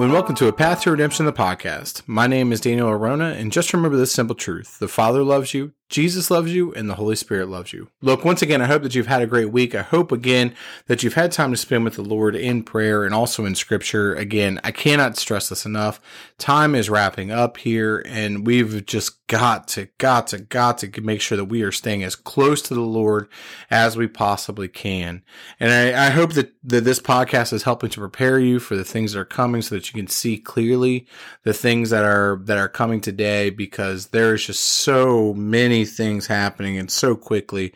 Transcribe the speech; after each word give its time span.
And 0.00 0.14
welcome 0.14 0.34
to 0.36 0.48
A 0.48 0.52
Path 0.52 0.80
to 0.82 0.92
Redemption, 0.92 1.26
the 1.26 1.32
podcast. 1.32 2.02
My 2.06 2.26
name 2.26 2.52
is 2.52 2.60
Daniel 2.62 2.88
Arona, 2.88 3.32
and 3.32 3.52
just 3.52 3.74
remember 3.74 3.98
this 3.98 4.10
simple 4.10 4.34
truth 4.34 4.78
the 4.78 4.88
Father 4.88 5.22
loves 5.22 5.52
you, 5.52 5.72
Jesus 5.90 6.30
loves 6.30 6.54
you 6.54 6.72
and 6.74 6.88
the 6.88 6.94
Holy 6.94 7.16
Spirit 7.16 7.48
loves 7.48 7.72
you. 7.72 7.88
Look, 8.00 8.24
once 8.24 8.42
again, 8.42 8.62
I 8.62 8.66
hope 8.66 8.84
that 8.84 8.94
you've 8.94 9.08
had 9.08 9.22
a 9.22 9.26
great 9.26 9.50
week. 9.50 9.74
I 9.74 9.82
hope 9.82 10.12
again 10.12 10.54
that 10.86 11.02
you've 11.02 11.14
had 11.14 11.32
time 11.32 11.50
to 11.50 11.56
spend 11.56 11.82
with 11.82 11.96
the 11.96 12.02
Lord 12.02 12.36
in 12.36 12.62
prayer 12.62 13.04
and 13.04 13.12
also 13.12 13.44
in 13.44 13.56
scripture. 13.56 14.14
Again, 14.14 14.60
I 14.62 14.70
cannot 14.70 15.16
stress 15.16 15.48
this 15.48 15.66
enough. 15.66 16.00
Time 16.38 16.76
is 16.76 16.88
wrapping 16.88 17.32
up 17.32 17.56
here 17.56 18.04
and 18.06 18.46
we've 18.46 18.86
just 18.86 19.26
got 19.26 19.66
to, 19.68 19.88
got 19.98 20.28
to, 20.28 20.38
got 20.38 20.78
to 20.78 21.00
make 21.00 21.20
sure 21.20 21.36
that 21.36 21.46
we 21.46 21.62
are 21.62 21.72
staying 21.72 22.04
as 22.04 22.14
close 22.14 22.62
to 22.62 22.74
the 22.74 22.80
Lord 22.80 23.28
as 23.68 23.96
we 23.96 24.06
possibly 24.06 24.68
can. 24.68 25.22
And 25.58 25.72
I, 25.72 26.06
I 26.06 26.10
hope 26.10 26.34
that, 26.34 26.52
that 26.64 26.84
this 26.84 27.00
podcast 27.00 27.52
is 27.52 27.64
helping 27.64 27.90
to 27.90 28.00
prepare 28.00 28.38
you 28.38 28.60
for 28.60 28.76
the 28.76 28.84
things 28.84 29.12
that 29.12 29.20
are 29.20 29.24
coming 29.24 29.60
so 29.60 29.74
that 29.74 29.92
you 29.92 30.00
can 30.00 30.08
see 30.08 30.38
clearly 30.38 31.08
the 31.42 31.52
things 31.52 31.90
that 31.90 32.04
are, 32.04 32.40
that 32.44 32.58
are 32.58 32.68
coming 32.68 33.00
today 33.00 33.50
because 33.50 34.08
there's 34.08 34.46
just 34.46 34.60
so 34.60 35.34
many 35.34 35.79
things 35.84 36.26
happening 36.26 36.78
and 36.78 36.90
so 36.90 37.16
quickly 37.16 37.72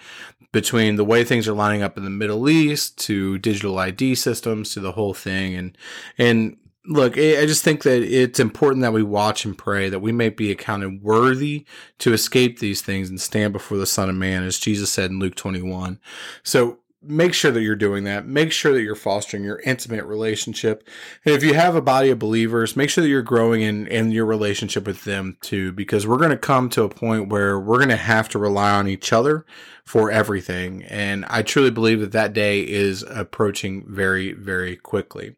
between 0.53 0.95
the 0.97 1.05
way 1.05 1.25
things 1.25 1.49
are 1.49 1.53
lining 1.53 1.83
up 1.83 1.99
in 1.99 2.05
the 2.05 2.11
Middle 2.11 2.49
East 2.49 2.97
to 2.99 3.39
digital 3.39 3.79
ID 3.79 4.15
systems 4.15 4.73
to 4.73 4.81
the 4.81 4.93
whole 4.93 5.13
thing. 5.13 5.55
And, 5.57 5.77
and 6.17 6.57
look, 6.87 7.19
I 7.19 7.45
just 7.47 7.65
think 7.65 7.83
that 7.83 8.03
it's 8.03 8.39
important 8.39 8.83
that 8.83 8.93
we 8.93 9.03
watch 9.03 9.45
and 9.45 9.59
pray 9.59 9.89
that 9.89 9.99
we 9.99 10.13
may 10.13 10.29
be 10.29 10.53
accounted 10.53 11.03
worthy 11.03 11.67
to 11.99 12.13
escape 12.13 12.61
these 12.61 12.83
things 12.83 13.11
and 13.11 13.21
stand 13.21 13.53
before 13.53 13.79
the 13.79 13.87
Son 13.87 14.09
of 14.09 14.15
Man, 14.15 14.45
as 14.45 14.61
Jesus 14.61 14.91
said 14.91 15.11
in 15.11 15.19
Luke 15.19 15.35
21. 15.35 15.99
So 16.45 16.79
make 17.07 17.35
sure 17.35 17.51
that 17.51 17.63
you're 17.63 17.77
doing 17.77 18.05
that. 18.05 18.27
Make 18.27 18.53
sure 18.53 18.73
that 18.73 18.83
you're 18.83 18.95
fostering 18.95 19.45
your 19.45 19.61
intimate 19.61 20.05
relationship. 20.05 20.89
And 21.25 21.35
if 21.35 21.43
you 21.43 21.55
have 21.55 21.75
a 21.75 21.83
body 21.83 22.11
of 22.11 22.19
believers, 22.19 22.77
make 22.77 22.91
sure 22.91 23.03
that 23.03 23.11
you're 23.11 23.23
growing 23.23 23.63
in, 23.63 23.87
in 23.87 24.11
your 24.11 24.27
relationship 24.27 24.87
with 24.87 25.05
them 25.05 25.37
too, 25.41 25.73
because 25.73 26.07
we're 26.07 26.19
going 26.19 26.31
to 26.31 26.37
come 26.37 26.69
to 26.71 26.83
a 26.83 26.89
point 26.89 27.29
where 27.29 27.59
we're 27.59 27.79
going 27.79 27.89
to 27.89 27.97
have 27.97 28.29
to 28.31 28.39
rely 28.39 28.71
on 28.73 28.89
each 28.89 29.13
other 29.13 29.45
for 29.85 30.11
everything. 30.11 30.83
And 30.85 31.27
I 31.29 31.43
truly 31.43 31.71
believe 31.71 32.01
that 32.01 32.13
that 32.13 32.33
day 32.33 32.61
is 32.61 33.03
approaching 33.03 33.85
very, 33.87 34.33
very 34.33 34.77
quickly. 34.77 35.37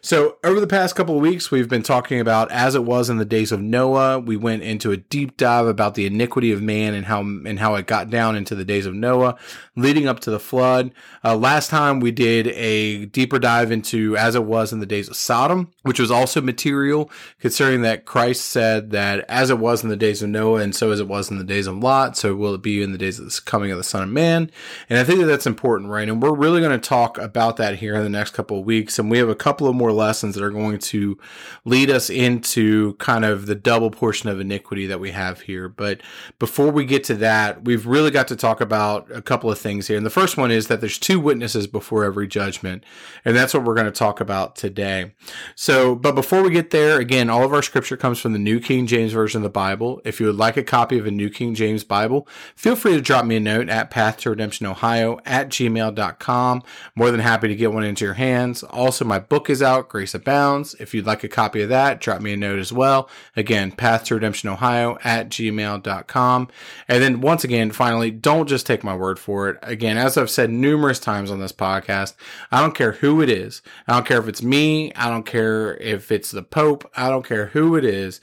So 0.00 0.36
over 0.44 0.60
the 0.60 0.66
past 0.66 0.94
couple 0.94 1.16
of 1.16 1.20
weeks, 1.20 1.50
we've 1.50 1.68
been 1.68 1.82
talking 1.82 2.20
about 2.20 2.50
as 2.50 2.74
it 2.74 2.84
was 2.84 3.10
in 3.10 3.18
the 3.18 3.24
days 3.24 3.52
of 3.52 3.60
Noah. 3.60 4.18
We 4.18 4.36
went 4.36 4.62
into 4.62 4.92
a 4.92 4.96
deep 4.96 5.36
dive 5.36 5.66
about 5.66 5.94
the 5.94 6.06
iniquity 6.06 6.52
of 6.52 6.62
man 6.62 6.94
and 6.94 7.06
how, 7.06 7.20
and 7.20 7.58
how 7.58 7.74
it 7.74 7.86
got 7.86 8.08
down 8.08 8.36
into 8.36 8.54
the 8.54 8.64
days 8.64 8.86
of 8.86 8.94
Noah 8.94 9.36
leading 9.76 10.06
up 10.06 10.20
to 10.20 10.30
the 10.30 10.40
flood. 10.40 10.92
Uh, 11.24 11.36
last 11.36 11.68
time 11.68 12.00
we 12.00 12.10
did 12.10 12.48
a 12.48 13.06
deeper 13.06 13.38
dive 13.38 13.70
into 13.70 14.16
as 14.16 14.34
it 14.34 14.44
was 14.44 14.72
in 14.72 14.80
the 14.80 14.86
days 14.86 15.08
of 15.08 15.16
Sodom, 15.16 15.70
which 15.82 16.00
was 16.00 16.10
also 16.10 16.40
material 16.40 17.10
considering 17.40 17.82
that 17.82 18.04
Christ 18.04 18.46
said 18.46 18.90
that 18.92 19.24
as 19.28 19.50
it 19.50 19.58
was 19.58 19.82
in 19.82 19.90
the 19.90 19.96
days 19.96 20.22
of 20.22 20.30
Noah 20.30 20.60
and 20.60 20.74
so 20.74 20.92
as 20.92 21.00
it 21.00 21.08
was 21.08 21.30
in 21.30 21.38
the 21.38 21.44
days 21.44 21.66
of 21.66 21.76
Lot, 21.78 22.16
so 22.16 22.34
will 22.34 22.54
it 22.54 22.62
be 22.62 22.82
in 22.82 22.92
the 22.92 22.98
days 22.98 23.18
of 23.18 23.26
the 23.26 23.40
coming 23.44 23.70
of 23.70 23.78
the 23.78 23.84
Son 23.88 24.02
of 24.02 24.08
Man. 24.08 24.50
And 24.88 24.98
I 24.98 25.04
think 25.04 25.20
that 25.20 25.26
that's 25.26 25.46
important, 25.46 25.90
right? 25.90 26.08
And 26.08 26.22
we're 26.22 26.34
really 26.34 26.60
going 26.60 26.78
to 26.78 26.88
talk 26.88 27.18
about 27.18 27.56
that 27.56 27.76
here 27.76 27.94
in 27.94 28.02
the 28.02 28.08
next 28.08 28.32
couple 28.34 28.58
of 28.58 28.64
weeks. 28.64 28.98
And 28.98 29.10
we 29.10 29.18
have 29.18 29.28
a 29.28 29.34
couple 29.34 29.68
of 29.68 29.74
more 29.74 29.92
lessons 29.92 30.34
that 30.34 30.44
are 30.44 30.50
going 30.50 30.78
to 30.78 31.18
lead 31.64 31.90
us 31.90 32.10
into 32.10 32.94
kind 32.94 33.24
of 33.24 33.46
the 33.46 33.54
double 33.54 33.90
portion 33.90 34.28
of 34.28 34.40
iniquity 34.40 34.86
that 34.86 35.00
we 35.00 35.10
have 35.10 35.42
here. 35.42 35.68
But 35.68 36.00
before 36.38 36.70
we 36.70 36.84
get 36.84 37.04
to 37.04 37.14
that, 37.16 37.64
we've 37.64 37.86
really 37.86 38.10
got 38.10 38.28
to 38.28 38.36
talk 38.36 38.60
about 38.60 39.10
a 39.10 39.22
couple 39.22 39.50
of 39.50 39.58
things 39.58 39.88
here. 39.88 39.96
And 39.96 40.06
the 40.06 40.10
first 40.10 40.36
one 40.36 40.50
is 40.50 40.68
that 40.68 40.80
there's 40.80 40.98
two 40.98 41.20
witnesses 41.20 41.66
before 41.66 42.04
every 42.04 42.26
judgment. 42.26 42.84
And 43.24 43.36
that's 43.36 43.54
what 43.54 43.64
we're 43.64 43.74
going 43.74 43.86
to 43.86 43.92
talk 43.92 44.20
about 44.20 44.56
today. 44.56 45.14
So, 45.54 45.94
but 45.94 46.14
before 46.14 46.42
we 46.42 46.50
get 46.50 46.70
there, 46.70 46.98
again, 46.98 47.30
all 47.30 47.44
of 47.44 47.52
our 47.52 47.62
scripture 47.62 47.96
comes 47.96 48.18
from 48.18 48.32
the 48.32 48.38
New 48.38 48.60
King 48.60 48.86
James 48.86 49.12
Version 49.12 49.40
of 49.40 49.42
the 49.42 49.50
Bible. 49.50 50.00
If 50.04 50.20
you 50.20 50.26
would 50.26 50.36
like 50.36 50.56
a 50.56 50.62
copy 50.62 50.98
of 50.98 51.06
a 51.06 51.10
New 51.10 51.30
King 51.30 51.54
James 51.54 51.84
Bible, 51.84 52.28
feel 52.54 52.76
free 52.76 52.94
to 52.94 53.00
drop 53.00 53.24
me 53.24 53.36
a 53.36 53.40
note 53.40 53.68
at 53.78 53.90
path 53.90 54.18
to 54.18 54.30
redemption 54.30 54.66
ohio 54.66 55.20
at 55.24 55.48
gmail.com. 55.48 56.62
More 56.94 57.10
than 57.10 57.20
happy 57.20 57.48
to 57.48 57.54
get 57.54 57.72
one 57.72 57.84
into 57.84 58.04
your 58.04 58.14
hands. 58.14 58.62
Also, 58.64 59.04
my 59.04 59.18
book 59.18 59.48
is 59.48 59.62
out, 59.62 59.88
Grace 59.88 60.14
Abounds. 60.14 60.74
If 60.80 60.92
you'd 60.92 61.06
like 61.06 61.22
a 61.24 61.28
copy 61.28 61.62
of 61.62 61.68
that, 61.68 62.00
drop 62.00 62.20
me 62.20 62.32
a 62.32 62.36
note 62.36 62.58
as 62.58 62.72
well. 62.72 63.08
Again, 63.36 63.72
path 63.72 64.04
to 64.04 64.14
redemption 64.16 64.48
ohio 64.48 64.98
at 65.04 65.28
gmail.com. 65.28 66.48
And 66.88 67.02
then 67.02 67.20
once 67.20 67.44
again, 67.44 67.70
finally, 67.70 68.10
don't 68.10 68.48
just 68.48 68.66
take 68.66 68.82
my 68.82 68.96
word 68.96 69.18
for 69.18 69.48
it. 69.48 69.58
Again, 69.62 69.96
as 69.96 70.16
I've 70.16 70.30
said 70.30 70.50
numerous 70.50 70.98
times 70.98 71.30
on 71.30 71.38
this 71.38 71.52
podcast, 71.52 72.14
I 72.50 72.60
don't 72.60 72.74
care 72.74 72.92
who 72.92 73.22
it 73.22 73.30
is. 73.30 73.62
I 73.86 73.94
don't 73.94 74.06
care 74.06 74.18
if 74.18 74.28
it's 74.28 74.42
me. 74.42 74.92
I 74.94 75.08
don't 75.08 75.26
care 75.26 75.76
if 75.76 76.10
it's 76.10 76.32
the 76.32 76.42
Pope. 76.42 76.90
I 76.96 77.08
don't 77.08 77.26
care 77.26 77.46
who 77.46 77.76
it 77.76 77.84
is. 77.84 78.20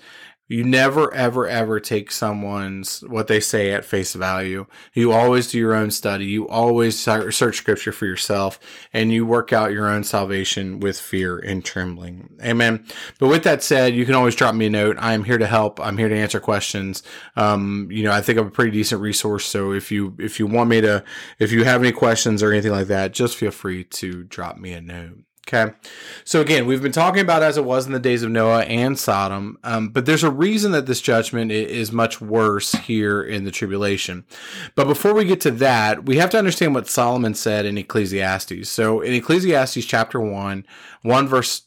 You 0.47 0.63
never, 0.63 1.11
ever, 1.11 1.47
ever 1.47 1.79
take 1.79 2.11
someone's 2.11 2.99
what 3.01 3.27
they 3.27 3.39
say 3.39 3.71
at 3.71 3.83
face 3.83 4.13
value. 4.13 4.67
You 4.93 5.11
always 5.11 5.49
do 5.49 5.57
your 5.57 5.73
own 5.73 5.89
study. 5.89 6.25
You 6.25 6.47
always 6.47 6.99
search 6.99 7.57
scripture 7.57 7.91
for 7.91 8.05
yourself 8.05 8.59
and 8.93 9.11
you 9.11 9.25
work 9.25 9.51
out 9.51 9.71
your 9.71 9.87
own 9.87 10.03
salvation 10.03 10.79
with 10.79 10.99
fear 10.99 11.39
and 11.39 11.65
trembling. 11.65 12.29
Amen. 12.43 12.85
But 13.19 13.29
with 13.29 13.43
that 13.45 13.63
said, 13.63 13.95
you 13.95 14.05
can 14.05 14.13
always 14.13 14.35
drop 14.35 14.53
me 14.53 14.67
a 14.67 14.69
note. 14.69 14.97
I 14.99 15.13
am 15.13 15.23
here 15.23 15.39
to 15.39 15.47
help. 15.47 15.79
I'm 15.79 15.97
here 15.97 16.09
to 16.09 16.15
answer 16.15 16.39
questions. 16.39 17.01
Um, 17.35 17.87
you 17.89 18.03
know, 18.03 18.11
I 18.11 18.21
think 18.21 18.37
I'm 18.37 18.47
a 18.47 18.51
pretty 18.51 18.71
decent 18.71 19.01
resource. 19.01 19.47
So 19.47 19.71
if 19.71 19.91
you, 19.91 20.15
if 20.19 20.39
you 20.39 20.45
want 20.45 20.69
me 20.69 20.79
to, 20.81 21.03
if 21.39 21.51
you 21.51 21.63
have 21.63 21.81
any 21.81 21.91
questions 21.91 22.43
or 22.43 22.51
anything 22.51 22.71
like 22.71 22.87
that, 22.87 23.13
just 23.13 23.35
feel 23.35 23.51
free 23.51 23.83
to 23.83 24.23
drop 24.23 24.57
me 24.57 24.73
a 24.73 24.81
note. 24.81 25.23
Okay. 25.47 25.73
So 26.23 26.41
again, 26.41 26.65
we've 26.65 26.81
been 26.81 26.91
talking 26.91 27.21
about 27.21 27.43
as 27.43 27.55
it 27.55 27.65
was 27.65 27.85
in 27.85 27.91
the 27.91 27.99
days 27.99 28.23
of 28.23 28.31
Noah 28.31 28.63
and 28.63 28.97
Sodom, 28.97 29.59
um, 29.63 29.89
but 29.89 30.07
there's 30.07 30.23
a 30.23 30.31
reason 30.31 30.71
that 30.71 30.87
this 30.87 31.01
judgment 31.01 31.51
is 31.51 31.91
much 31.91 32.19
worse 32.19 32.71
here 32.71 33.21
in 33.21 33.43
the 33.43 33.51
tribulation. 33.51 34.25
But 34.73 34.87
before 34.87 35.13
we 35.13 35.23
get 35.23 35.41
to 35.41 35.51
that, 35.51 36.05
we 36.05 36.17
have 36.17 36.31
to 36.31 36.39
understand 36.39 36.73
what 36.73 36.89
Solomon 36.89 37.35
said 37.35 37.67
in 37.67 37.77
Ecclesiastes. 37.77 38.67
So 38.67 39.01
in 39.01 39.13
Ecclesiastes 39.13 39.85
chapter 39.85 40.19
1, 40.19 40.65
1 41.03 41.27
verse 41.27 41.61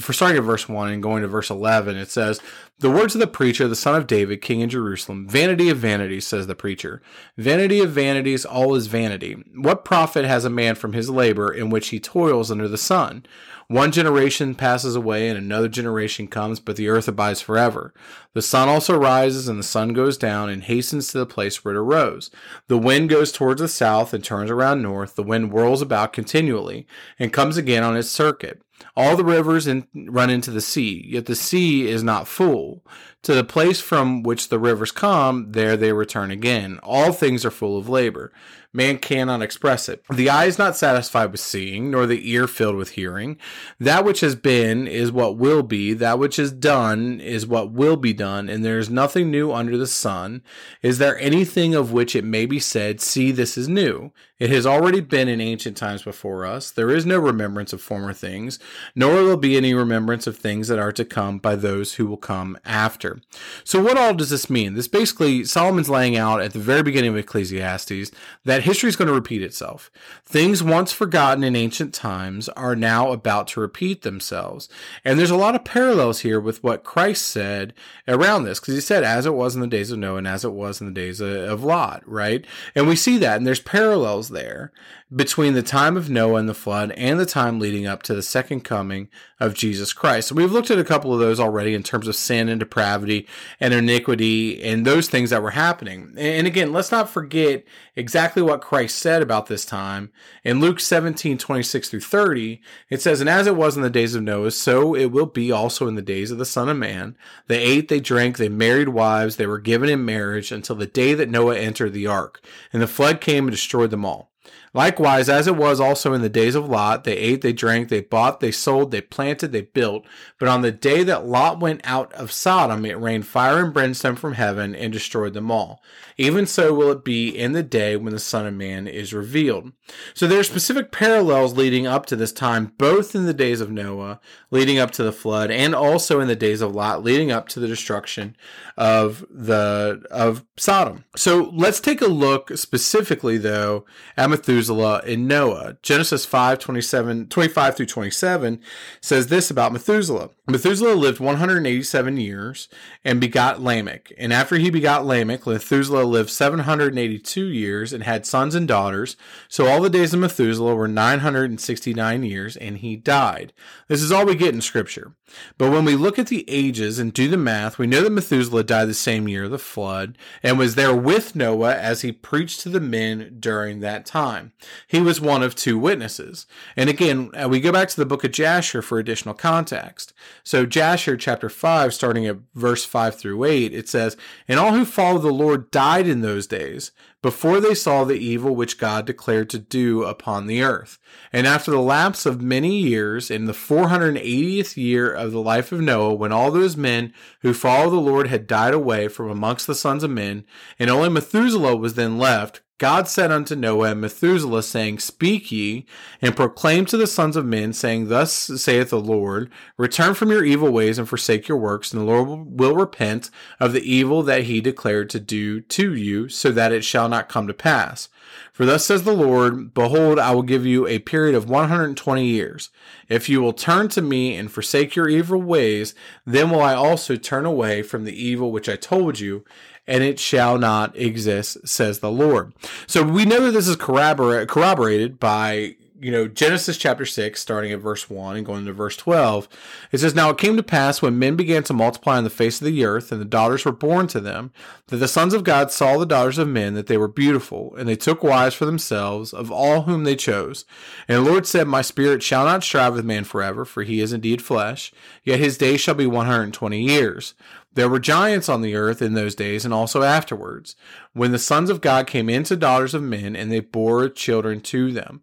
for 0.00 0.12
starting 0.12 0.38
at 0.38 0.44
verse 0.44 0.68
1 0.68 0.90
and 0.90 1.02
going 1.02 1.22
to 1.22 1.28
verse 1.28 1.50
11, 1.50 1.96
it 1.96 2.10
says, 2.10 2.40
The 2.78 2.90
words 2.90 3.14
of 3.14 3.20
the 3.20 3.26
preacher, 3.26 3.66
the 3.68 3.76
son 3.76 3.94
of 3.94 4.06
David, 4.06 4.40
king 4.40 4.60
in 4.60 4.70
Jerusalem, 4.70 5.28
vanity 5.28 5.68
of 5.68 5.78
vanities, 5.78 6.26
says 6.26 6.46
the 6.46 6.54
preacher. 6.54 7.02
Vanity 7.36 7.80
of 7.80 7.90
vanities, 7.90 8.44
all 8.44 8.74
is 8.74 8.86
vanity. 8.86 9.42
What 9.54 9.84
profit 9.84 10.24
has 10.24 10.44
a 10.44 10.50
man 10.50 10.74
from 10.74 10.92
his 10.92 11.10
labor 11.10 11.52
in 11.52 11.70
which 11.70 11.88
he 11.88 12.00
toils 12.00 12.50
under 12.50 12.68
the 12.68 12.78
sun? 12.78 13.26
One 13.68 13.90
generation 13.90 14.54
passes 14.54 14.94
away 14.94 15.28
and 15.28 15.38
another 15.38 15.68
generation 15.68 16.28
comes, 16.28 16.60
but 16.60 16.76
the 16.76 16.88
earth 16.88 17.08
abides 17.08 17.40
forever. 17.40 17.94
The 18.34 18.42
sun 18.42 18.68
also 18.68 18.98
rises 18.98 19.48
and 19.48 19.58
the 19.58 19.64
sun 19.64 19.94
goes 19.94 20.18
down 20.18 20.50
and 20.50 20.62
hastens 20.62 21.08
to 21.08 21.18
the 21.18 21.26
place 21.26 21.64
where 21.64 21.74
it 21.74 21.78
arose. 21.78 22.30
The 22.68 22.76
wind 22.76 23.08
goes 23.08 23.32
towards 23.32 23.62
the 23.62 23.68
south 23.68 24.12
and 24.12 24.22
turns 24.22 24.50
around 24.50 24.82
north. 24.82 25.14
The 25.14 25.22
wind 25.22 25.52
whirls 25.52 25.80
about 25.80 26.12
continually 26.12 26.86
and 27.18 27.32
comes 27.32 27.56
again 27.56 27.82
on 27.82 27.96
its 27.96 28.10
circuit. 28.10 28.60
All 28.96 29.16
the 29.16 29.24
rivers 29.24 29.66
in, 29.66 29.86
run 29.94 30.30
into 30.30 30.50
the 30.50 30.60
sea, 30.60 31.04
yet 31.08 31.26
the 31.26 31.34
sea 31.34 31.88
is 31.88 32.02
not 32.02 32.28
full. 32.28 32.84
To 33.22 33.34
the 33.34 33.44
place 33.44 33.80
from 33.80 34.22
which 34.22 34.48
the 34.48 34.58
rivers 34.58 34.90
come, 34.90 35.52
there 35.52 35.76
they 35.76 35.92
return 35.92 36.30
again. 36.30 36.80
All 36.82 37.12
things 37.12 37.44
are 37.44 37.50
full 37.50 37.78
of 37.78 37.88
labor 37.88 38.32
man 38.72 38.98
cannot 38.98 39.42
express 39.42 39.88
it. 39.88 40.02
The 40.10 40.30
eye 40.30 40.46
is 40.46 40.58
not 40.58 40.76
satisfied 40.76 41.30
with 41.30 41.40
seeing, 41.40 41.90
nor 41.90 42.06
the 42.06 42.30
ear 42.30 42.46
filled 42.46 42.76
with 42.76 42.90
hearing. 42.90 43.38
That 43.78 44.04
which 44.04 44.20
has 44.20 44.34
been 44.34 44.86
is 44.86 45.12
what 45.12 45.36
will 45.36 45.62
be, 45.62 45.92
that 45.94 46.18
which 46.18 46.38
is 46.38 46.52
done 46.52 47.20
is 47.20 47.46
what 47.46 47.72
will 47.72 47.96
be 47.96 48.12
done, 48.12 48.48
and 48.48 48.64
there 48.64 48.78
is 48.78 48.88
nothing 48.88 49.30
new 49.30 49.52
under 49.52 49.76
the 49.76 49.86
sun. 49.86 50.42
Is 50.82 50.98
there 50.98 51.18
anything 51.18 51.74
of 51.74 51.92
which 51.92 52.16
it 52.16 52.24
may 52.24 52.46
be 52.46 52.58
said, 52.58 53.00
See, 53.00 53.30
this 53.30 53.58
is 53.58 53.68
new? 53.68 54.12
It 54.42 54.50
has 54.50 54.66
already 54.66 55.00
been 55.00 55.28
in 55.28 55.40
ancient 55.40 55.76
times 55.76 56.02
before 56.02 56.44
us. 56.44 56.72
There 56.72 56.90
is 56.90 57.06
no 57.06 57.16
remembrance 57.16 57.72
of 57.72 57.80
former 57.80 58.12
things, 58.12 58.58
nor 58.96 59.14
will 59.14 59.26
there 59.28 59.36
be 59.36 59.56
any 59.56 59.72
remembrance 59.72 60.26
of 60.26 60.36
things 60.36 60.66
that 60.66 60.80
are 60.80 60.90
to 60.90 61.04
come 61.04 61.38
by 61.38 61.54
those 61.54 61.94
who 61.94 62.06
will 62.06 62.16
come 62.16 62.58
after. 62.64 63.20
So, 63.62 63.80
what 63.80 63.96
all 63.96 64.14
does 64.14 64.30
this 64.30 64.50
mean? 64.50 64.74
This 64.74 64.88
basically, 64.88 65.44
Solomon's 65.44 65.88
laying 65.88 66.16
out 66.16 66.40
at 66.40 66.54
the 66.54 66.58
very 66.58 66.82
beginning 66.82 67.10
of 67.10 67.16
Ecclesiastes 67.16 68.10
that 68.44 68.61
history 68.62 68.88
is 68.88 68.96
going 68.96 69.08
to 69.08 69.14
repeat 69.14 69.42
itself. 69.42 69.90
Things 70.24 70.62
once 70.62 70.92
forgotten 70.92 71.44
in 71.44 71.54
ancient 71.56 71.92
times 71.92 72.48
are 72.50 72.76
now 72.76 73.12
about 73.12 73.48
to 73.48 73.60
repeat 73.60 74.02
themselves. 74.02 74.68
And 75.04 75.18
there's 75.18 75.30
a 75.30 75.36
lot 75.36 75.54
of 75.54 75.64
parallels 75.64 76.20
here 76.20 76.40
with 76.40 76.62
what 76.62 76.84
Christ 76.84 77.26
said 77.26 77.74
around 78.06 78.44
this, 78.44 78.60
because 78.60 78.74
he 78.74 78.80
said, 78.80 79.04
as 79.04 79.26
it 79.26 79.34
was 79.34 79.54
in 79.54 79.60
the 79.60 79.66
days 79.66 79.90
of 79.90 79.98
Noah 79.98 80.18
and 80.18 80.28
as 80.28 80.44
it 80.44 80.52
was 80.52 80.80
in 80.80 80.86
the 80.86 80.92
days 80.92 81.20
of 81.20 81.64
Lot, 81.64 82.02
right? 82.06 82.46
And 82.74 82.86
we 82.86 82.96
see 82.96 83.18
that, 83.18 83.36
and 83.36 83.46
there's 83.46 83.60
parallels 83.60 84.28
there 84.28 84.72
between 85.14 85.52
the 85.52 85.62
time 85.62 85.96
of 85.96 86.08
Noah 86.08 86.38
and 86.38 86.48
the 86.48 86.54
flood 86.54 86.90
and 86.92 87.20
the 87.20 87.26
time 87.26 87.58
leading 87.58 87.86
up 87.86 88.02
to 88.04 88.14
the 88.14 88.22
second 88.22 88.62
coming 88.62 89.08
of 89.38 89.52
Jesus 89.54 89.92
Christ. 89.92 90.28
So 90.28 90.34
we've 90.34 90.52
looked 90.52 90.70
at 90.70 90.78
a 90.78 90.84
couple 90.84 91.12
of 91.12 91.20
those 91.20 91.38
already 91.38 91.74
in 91.74 91.82
terms 91.82 92.08
of 92.08 92.16
sin 92.16 92.48
and 92.48 92.58
depravity 92.60 93.28
and 93.60 93.74
iniquity 93.74 94.62
and 94.62 94.86
those 94.86 95.08
things 95.08 95.30
that 95.30 95.42
were 95.42 95.50
happening. 95.50 96.14
And 96.16 96.46
again, 96.46 96.72
let's 96.72 96.92
not 96.92 97.10
forget 97.10 97.64
exactly 97.94 98.42
what 98.42 98.51
Christ 98.60 98.98
said 98.98 99.22
about 99.22 99.46
this 99.46 99.64
time. 99.64 100.10
In 100.44 100.60
Luke 100.60 100.80
17, 100.80 101.38
26 101.38 101.88
through 101.88 102.00
30, 102.00 102.60
it 102.90 103.00
says, 103.00 103.20
And 103.20 103.30
as 103.30 103.46
it 103.46 103.56
was 103.56 103.76
in 103.76 103.82
the 103.82 103.90
days 103.90 104.14
of 104.14 104.22
Noah, 104.22 104.50
so 104.50 104.94
it 104.94 105.06
will 105.06 105.26
be 105.26 105.50
also 105.50 105.88
in 105.88 105.94
the 105.94 106.02
days 106.02 106.30
of 106.30 106.38
the 106.38 106.44
Son 106.44 106.68
of 106.68 106.76
Man. 106.76 107.16
They 107.46 107.62
ate, 107.62 107.88
they 107.88 108.00
drank, 108.00 108.36
they 108.36 108.48
married 108.48 108.90
wives, 108.90 109.36
they 109.36 109.46
were 109.46 109.58
given 109.58 109.88
in 109.88 110.04
marriage 110.04 110.52
until 110.52 110.76
the 110.76 110.86
day 110.86 111.14
that 111.14 111.30
Noah 111.30 111.56
entered 111.56 111.92
the 111.92 112.06
ark. 112.06 112.44
And 112.72 112.82
the 112.82 112.86
flood 112.86 113.20
came 113.20 113.44
and 113.44 113.52
destroyed 113.52 113.90
them 113.90 114.04
all. 114.04 114.31
Likewise, 114.74 115.28
as 115.28 115.46
it 115.46 115.56
was 115.56 115.80
also 115.80 116.14
in 116.14 116.22
the 116.22 116.30
days 116.30 116.54
of 116.54 116.66
Lot, 116.66 117.04
they 117.04 117.16
ate, 117.16 117.42
they 117.42 117.52
drank, 117.52 117.90
they 117.90 118.00
bought, 118.00 118.40
they 118.40 118.50
sold, 118.50 118.90
they 118.90 119.02
planted, 119.02 119.52
they 119.52 119.60
built. 119.60 120.06
But 120.38 120.48
on 120.48 120.62
the 120.62 120.72
day 120.72 121.02
that 121.02 121.26
Lot 121.26 121.60
went 121.60 121.82
out 121.84 122.10
of 122.14 122.32
Sodom, 122.32 122.86
it 122.86 122.98
rained 122.98 123.26
fire 123.26 123.62
and 123.62 123.74
brimstone 123.74 124.16
from 124.16 124.32
heaven 124.32 124.74
and 124.74 124.90
destroyed 124.90 125.34
them 125.34 125.50
all. 125.50 125.82
Even 126.16 126.46
so 126.46 126.72
will 126.72 126.90
it 126.90 127.04
be 127.04 127.28
in 127.28 127.52
the 127.52 127.62
day 127.62 127.96
when 127.96 128.14
the 128.14 128.18
Son 128.18 128.46
of 128.46 128.54
Man 128.54 128.86
is 128.86 129.12
revealed. 129.12 129.72
So 130.14 130.26
there 130.26 130.40
are 130.40 130.44
specific 130.44 130.90
parallels 130.90 131.54
leading 131.54 131.86
up 131.86 132.06
to 132.06 132.16
this 132.16 132.32
time, 132.32 132.72
both 132.78 133.14
in 133.14 133.26
the 133.26 133.34
days 133.34 133.60
of 133.60 133.70
Noah, 133.70 134.20
leading 134.50 134.78
up 134.78 134.90
to 134.92 135.02
the 135.02 135.12
flood, 135.12 135.50
and 135.50 135.74
also 135.74 136.18
in 136.18 136.28
the 136.28 136.36
days 136.36 136.62
of 136.62 136.74
Lot, 136.74 137.04
leading 137.04 137.30
up 137.30 137.48
to 137.48 137.60
the 137.60 137.68
destruction 137.68 138.36
of 138.78 139.24
the 139.30 140.02
of 140.10 140.46
Sodom. 140.56 141.04
So 141.14 141.50
let's 141.52 141.80
take 141.80 142.00
a 142.00 142.06
look 142.06 142.56
specifically 142.56 143.36
though 143.36 143.84
at 144.16 144.30
Methuselah 144.30 144.61
and 144.70 145.28
Noah. 145.28 145.76
Genesis 145.82 146.24
5, 146.24 146.58
27, 146.58 147.28
25 147.28 147.76
through 147.76 147.86
27 147.86 148.60
says 149.00 149.28
this 149.28 149.50
about 149.50 149.72
Methuselah. 149.72 150.30
Methuselah 150.52 150.94
lived 150.94 151.18
187 151.18 152.16
years 152.16 152.68
and 153.04 153.20
begot 153.20 153.60
Lamech. 153.60 154.12
And 154.18 154.32
after 154.32 154.56
he 154.56 154.70
begot 154.70 155.04
Lamech, 155.04 155.46
Methuselah 155.46 156.04
lived 156.04 156.30
782 156.30 157.44
years 157.46 157.92
and 157.92 158.04
had 158.04 158.26
sons 158.26 158.54
and 158.54 158.68
daughters. 158.68 159.16
So 159.48 159.66
all 159.66 159.80
the 159.80 159.90
days 159.90 160.14
of 160.14 160.20
Methuselah 160.20 160.74
were 160.74 160.88
969 160.88 162.22
years 162.22 162.56
and 162.56 162.78
he 162.78 162.96
died. 162.96 163.52
This 163.88 164.02
is 164.02 164.12
all 164.12 164.26
we 164.26 164.34
get 164.34 164.54
in 164.54 164.60
scripture. 164.60 165.14
But 165.58 165.70
when 165.70 165.84
we 165.84 165.96
look 165.96 166.18
at 166.18 166.26
the 166.26 166.44
ages 166.48 166.98
and 166.98 167.12
do 167.12 167.28
the 167.28 167.36
math, 167.36 167.78
we 167.78 167.86
know 167.86 168.02
that 168.02 168.10
Methuselah 168.10 168.64
died 168.64 168.86
the 168.86 168.94
same 168.94 169.28
year 169.28 169.44
of 169.44 169.50
the 169.50 169.58
flood 169.58 170.18
and 170.42 170.58
was 170.58 170.74
there 170.74 170.94
with 170.94 171.34
Noah 171.34 171.74
as 171.74 172.02
he 172.02 172.12
preached 172.12 172.60
to 172.60 172.68
the 172.68 172.80
men 172.80 173.36
during 173.40 173.80
that 173.80 174.04
time. 174.04 174.52
He 174.86 175.00
was 175.00 175.20
one 175.20 175.42
of 175.42 175.54
two 175.54 175.78
witnesses. 175.78 176.46
And 176.76 176.90
again, 176.90 177.30
uh, 177.34 177.48
we 177.48 177.60
go 177.60 177.72
back 177.72 177.88
to 177.88 177.96
the 177.96 178.06
book 178.06 178.24
of 178.24 178.32
Jasher 178.32 178.82
for 178.82 178.98
additional 178.98 179.34
context. 179.34 180.12
So 180.44 180.66
Jasher 180.66 181.16
chapter 181.16 181.48
5, 181.48 181.94
starting 181.94 182.26
at 182.26 182.38
verse 182.54 182.84
5 182.84 183.14
through 183.14 183.44
8, 183.44 183.72
it 183.72 183.88
says, 183.88 184.16
And 184.48 184.58
all 184.58 184.72
who 184.72 184.84
followed 184.84 185.22
the 185.22 185.32
Lord 185.32 185.70
died 185.70 186.08
in 186.08 186.20
those 186.20 186.46
days, 186.46 186.90
before 187.22 187.60
they 187.60 187.74
saw 187.74 188.02
the 188.02 188.14
evil 188.14 188.56
which 188.56 188.78
God 188.78 189.06
declared 189.06 189.48
to 189.50 189.58
do 189.58 190.02
upon 190.02 190.48
the 190.48 190.62
earth. 190.62 190.98
And 191.32 191.46
after 191.46 191.70
the 191.70 191.80
lapse 191.80 192.26
of 192.26 192.42
many 192.42 192.80
years, 192.80 193.30
in 193.30 193.44
the 193.44 193.52
480th 193.52 194.76
year 194.76 195.12
of 195.12 195.30
the 195.30 195.40
life 195.40 195.70
of 195.70 195.80
Noah, 195.80 196.14
when 196.14 196.32
all 196.32 196.50
those 196.50 196.76
men 196.76 197.12
who 197.42 197.54
followed 197.54 197.90
the 197.90 197.96
Lord 197.96 198.26
had 198.26 198.48
died 198.48 198.74
away 198.74 199.06
from 199.06 199.30
amongst 199.30 199.68
the 199.68 199.74
sons 199.76 200.02
of 200.02 200.10
men, 200.10 200.44
and 200.78 200.90
only 200.90 201.08
Methuselah 201.08 201.76
was 201.76 201.94
then 201.94 202.18
left, 202.18 202.62
God 202.82 203.06
said 203.06 203.30
unto 203.30 203.54
Noah 203.54 203.92
and 203.92 204.00
Methuselah, 204.00 204.64
saying, 204.64 204.98
Speak 204.98 205.52
ye, 205.52 205.86
and 206.20 206.34
proclaim 206.34 206.84
to 206.86 206.96
the 206.96 207.06
sons 207.06 207.36
of 207.36 207.46
men, 207.46 207.72
saying, 207.72 208.08
Thus 208.08 208.32
saith 208.32 208.90
the 208.90 208.98
Lord, 208.98 209.52
Return 209.76 210.14
from 210.14 210.32
your 210.32 210.44
evil 210.44 210.68
ways 210.72 210.98
and 210.98 211.08
forsake 211.08 211.46
your 211.46 211.58
works, 211.58 211.92
and 211.92 212.02
the 212.02 212.04
Lord 212.04 212.58
will 212.58 212.74
repent 212.74 213.30
of 213.60 213.72
the 213.72 213.88
evil 213.88 214.24
that 214.24 214.46
he 214.46 214.60
declared 214.60 215.10
to 215.10 215.20
do 215.20 215.60
to 215.60 215.94
you, 215.94 216.28
so 216.28 216.50
that 216.50 216.72
it 216.72 216.82
shall 216.82 217.08
not 217.08 217.28
come 217.28 217.46
to 217.46 217.54
pass. 217.54 218.08
For 218.52 218.66
thus 218.66 218.84
says 218.84 219.04
the 219.04 219.12
Lord, 219.12 219.72
Behold, 219.74 220.18
I 220.18 220.34
will 220.34 220.42
give 220.42 220.66
you 220.66 220.86
a 220.86 220.98
period 220.98 221.34
of 221.34 221.48
120 221.48 222.24
years. 222.24 222.70
If 223.08 223.28
you 223.28 223.40
will 223.40 223.52
turn 223.52 223.88
to 223.90 224.02
me 224.02 224.36
and 224.36 224.50
forsake 224.50 224.96
your 224.96 225.08
evil 225.08 225.40
ways, 225.40 225.94
then 226.26 226.50
will 226.50 226.62
I 226.62 226.74
also 226.74 227.16
turn 227.16 227.46
away 227.46 227.82
from 227.82 228.04
the 228.04 228.12
evil 228.12 228.50
which 228.50 228.68
I 228.68 228.76
told 228.76 229.20
you, 229.20 229.44
and 229.86 230.02
it 230.02 230.18
shall 230.18 230.58
not 230.58 230.96
exist, 230.96 231.66
says 231.66 231.98
the 231.98 232.10
Lord. 232.10 232.52
So 232.86 233.02
we 233.02 233.24
know 233.24 233.40
that 233.46 233.52
this 233.52 233.68
is 233.68 233.76
corroborated 233.76 235.18
by 235.18 235.76
you 236.02 236.10
know, 236.10 236.26
Genesis 236.26 236.76
chapter 236.78 237.06
6, 237.06 237.40
starting 237.40 237.70
at 237.70 237.78
verse 237.78 238.10
1 238.10 238.36
and 238.36 238.44
going 238.44 238.66
to 238.66 238.72
verse 238.72 238.96
12, 238.96 239.48
it 239.92 239.98
says, 239.98 240.16
Now 240.16 240.30
it 240.30 240.38
came 240.38 240.56
to 240.56 240.62
pass 240.62 241.00
when 241.00 241.16
men 241.16 241.36
began 241.36 241.62
to 241.62 241.72
multiply 241.72 242.16
on 242.16 242.24
the 242.24 242.30
face 242.30 242.60
of 242.60 242.64
the 242.64 242.84
earth, 242.84 243.12
and 243.12 243.20
the 243.20 243.24
daughters 243.24 243.64
were 243.64 243.70
born 243.70 244.08
to 244.08 244.18
them, 244.18 244.50
that 244.88 244.96
the 244.96 245.06
sons 245.06 245.32
of 245.32 245.44
God 245.44 245.70
saw 245.70 245.96
the 245.96 246.04
daughters 246.04 246.38
of 246.38 246.48
men, 246.48 246.74
that 246.74 246.88
they 246.88 246.96
were 246.96 247.06
beautiful, 247.06 247.72
and 247.76 247.88
they 247.88 247.94
took 247.94 248.24
wives 248.24 248.56
for 248.56 248.66
themselves 248.66 249.32
of 249.32 249.52
all 249.52 249.82
whom 249.82 250.02
they 250.02 250.16
chose. 250.16 250.64
And 251.06 251.24
the 251.24 251.30
Lord 251.30 251.46
said, 251.46 251.68
My 251.68 251.82
spirit 251.82 252.24
shall 252.24 252.46
not 252.46 252.64
strive 252.64 252.94
with 252.94 253.04
man 253.04 253.22
forever, 253.22 253.64
for 253.64 253.84
he 253.84 254.00
is 254.00 254.12
indeed 254.12 254.42
flesh, 254.42 254.92
yet 255.22 255.38
his 255.38 255.56
days 255.56 255.80
shall 255.80 255.94
be 255.94 256.06
120 256.06 256.82
years. 256.82 257.34
There 257.74 257.88
were 257.88 257.98
giants 257.98 258.48
on 258.48 258.60
the 258.60 258.74
earth 258.74 259.00
in 259.00 259.14
those 259.14 259.34
days 259.34 259.64
and 259.64 259.72
also 259.72 260.02
afterwards, 260.02 260.76
when 261.12 261.32
the 261.32 261.38
sons 261.38 261.70
of 261.70 261.80
God 261.80 262.06
came 262.06 262.28
into 262.28 262.56
daughters 262.56 262.94
of 262.94 263.02
men, 263.02 263.34
and 263.34 263.50
they 263.50 263.60
bore 263.60 264.08
children 264.08 264.60
to 264.62 264.92
them. 264.92 265.22